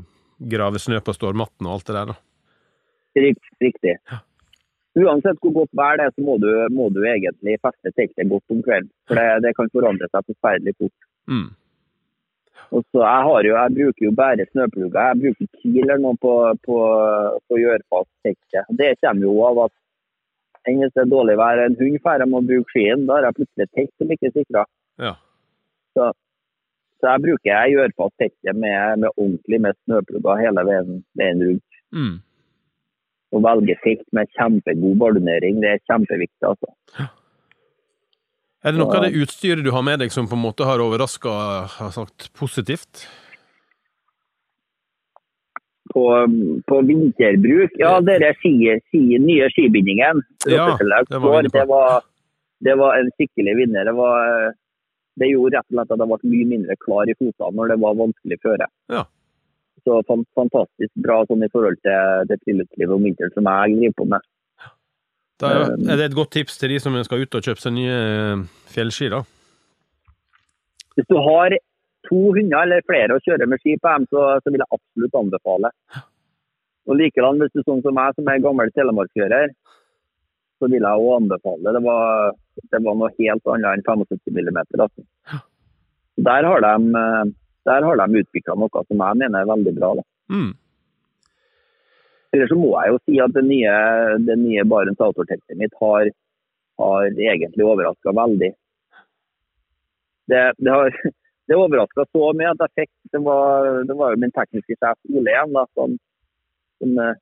[0.53, 2.19] grave snø på stormatten og alt det der, da.
[3.19, 3.97] Rikt, riktig.
[4.99, 8.55] Uansett hvor godt vær det er, så må du, må du egentlig feste teltet godt
[8.55, 8.93] om kvelden.
[9.09, 11.09] For det, det kan forandre seg forferdelig fort.
[11.33, 11.51] Mm.
[12.73, 15.09] Og så jeg, har jo, jeg bruker jo bare snøplugger.
[15.11, 16.35] Jeg bruker Kiel eller noe på,
[16.65, 16.81] på,
[17.49, 18.75] på å gjøre fast teltet.
[18.81, 19.75] Det kommer jo av at
[20.69, 23.39] enn hvis det er dårlig vær, en hund drar og bruker skien, da har jeg
[23.41, 24.65] plutselig et telt som ikke er sikra.
[25.03, 25.15] Ja.
[25.97, 26.11] Så,
[27.01, 31.43] så jeg bruker jeg gjør fast teltet med, med ordentlig med snøplugger hele veien, veien
[31.49, 31.81] rundt.
[31.93, 32.15] Mm.
[33.33, 36.45] Å velge sikt med kjempegod ballonering, det er kjempeviktig.
[36.45, 37.09] altså.
[38.63, 40.83] Er det noe av det utstyret du har med deg som på en måte har
[40.85, 41.33] overraska
[41.73, 43.07] har sagt positivt?
[45.93, 46.05] På,
[46.69, 48.55] på vinterbruk, ja, det ski,
[48.87, 50.23] ski, nye skibindingen.
[50.47, 52.05] Ja, det var det, var,
[52.65, 53.89] det var en skikkelig vinner.
[53.89, 54.55] Det, var,
[55.21, 57.81] det gjorde rett og slett at jeg ble mye mindre klar i fotene når det
[57.83, 58.71] var vanskelig føre.
[58.95, 59.05] Ja.
[59.83, 64.09] Så fantastisk bra sånn i forhold til det friluftslivet om vinteren som jeg driver på
[64.13, 64.29] med.
[65.43, 67.75] Da er, er det et godt tips til de som skal ut og kjøpe seg
[67.75, 69.25] nye eh, fjellski, da?
[70.95, 71.57] Hvis du har
[72.07, 75.19] to hunder eller flere å kjøre med ski på dem, så, så vil jeg absolutt
[75.19, 75.73] anbefale.
[76.91, 79.55] Og likedan, hvis du er sånn som meg, som er gammel telemarkfører,
[80.63, 81.75] så vil jeg òg anbefale.
[81.75, 82.35] Det var,
[82.75, 84.61] det var noe helt annet enn 75 mm.
[84.79, 85.07] Altså.
[86.29, 87.33] Der har de, eh,
[87.69, 89.93] der har de utvikla noe som jeg mener er veldig bra.
[89.99, 90.05] Da.
[90.35, 90.51] Mm.
[92.33, 93.73] Ellers så må jeg jo si at det nye,
[94.27, 96.09] det nye Barents Outdoor-teltet mitt har,
[96.81, 98.53] har egentlig overraska veldig.
[100.33, 100.97] Det, det har
[101.51, 104.97] det overraska så mye at jeg fikk Det var, det var jo min tekniske sjef
[105.13, 105.99] Ole igjen, da, som,
[106.81, 107.21] som eh,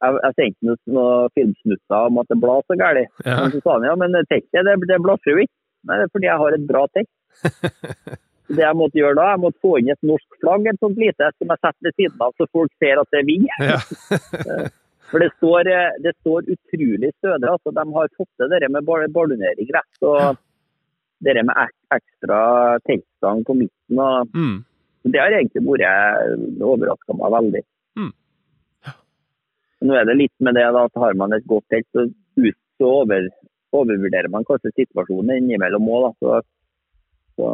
[0.00, 3.10] jeg, jeg sendte noen, noen filmsnutter om at det blar så galt.
[3.26, 3.42] Ja.
[3.42, 5.56] Men så sa han ja, men teltet det, det blafrer jo ikke.
[5.88, 7.12] Nei, det er fordi jeg har et bra telt.
[8.50, 11.30] Det jeg måtte gjøre da, jeg måtte få inn et norsk flagg et sånt lite,
[11.38, 13.38] som jeg setter ved siden av, så folk ser at det er vi.
[13.62, 13.78] Ja.
[15.10, 17.46] For det står, eh, det står utrolig stødig.
[17.50, 20.02] altså De har fått til det med ballonering rett.
[20.06, 20.38] og
[21.20, 21.58] det med
[21.92, 22.40] ekstra
[22.86, 23.98] teltstang på midten.
[23.98, 24.64] og Mm.
[25.04, 27.62] Det har egentlig vært overraska meg veldig.
[29.80, 32.04] Nå er det litt med det da, at har man et godt telt, så,
[32.36, 33.28] ut, så over,
[33.72, 36.10] overvurderer man kanskje situasjonen innimellom òg.
[36.20, 36.40] Så,
[37.38, 37.48] så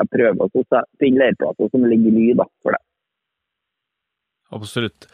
[0.00, 0.64] jeg prøver å
[1.00, 2.82] finne leirplasser som ligger i ly for det.
[4.50, 5.06] Absolutt.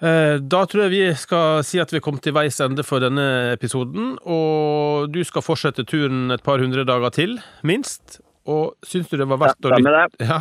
[0.00, 3.52] Eh, da tror jeg vi skal si at vi kommet til veis ende for denne
[3.52, 4.14] episoden.
[4.24, 8.20] Og du skal fortsette turen et par hundre dager til, minst.
[8.48, 10.40] Og syns du det var verdt ja, å lytte ja.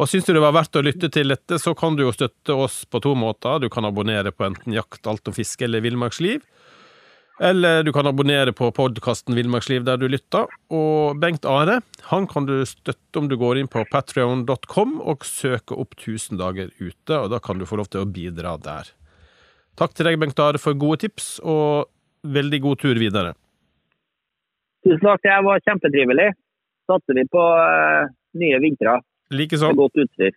[0.00, 2.54] Og syns du det var verdt å lytte til dette, så kan du jo støtte
[2.56, 3.58] oss på to måter.
[3.60, 6.44] Du kan abonnere på enten Jakt, alt om fiske eller Villmarksliv.
[7.40, 10.50] Eller du kan abonnere på podkasten Villmarksliv der du lytter.
[10.68, 11.78] Og Bengt Are
[12.10, 16.68] han kan du støtte om du går inn på patrion.com og søker opp 1000 dager
[16.76, 18.92] ute, og da kan du få lov til å bidra der.
[19.80, 21.88] Takk til deg, Bengt Are, for gode tips, og
[22.28, 23.32] veldig god tur videre.
[24.84, 26.28] Tusen takk, det var kjempetrivelig.
[26.90, 29.00] Satser vi på uh, nye vintre.
[29.32, 29.72] Likeså.
[29.80, 30.36] Godt utstyr.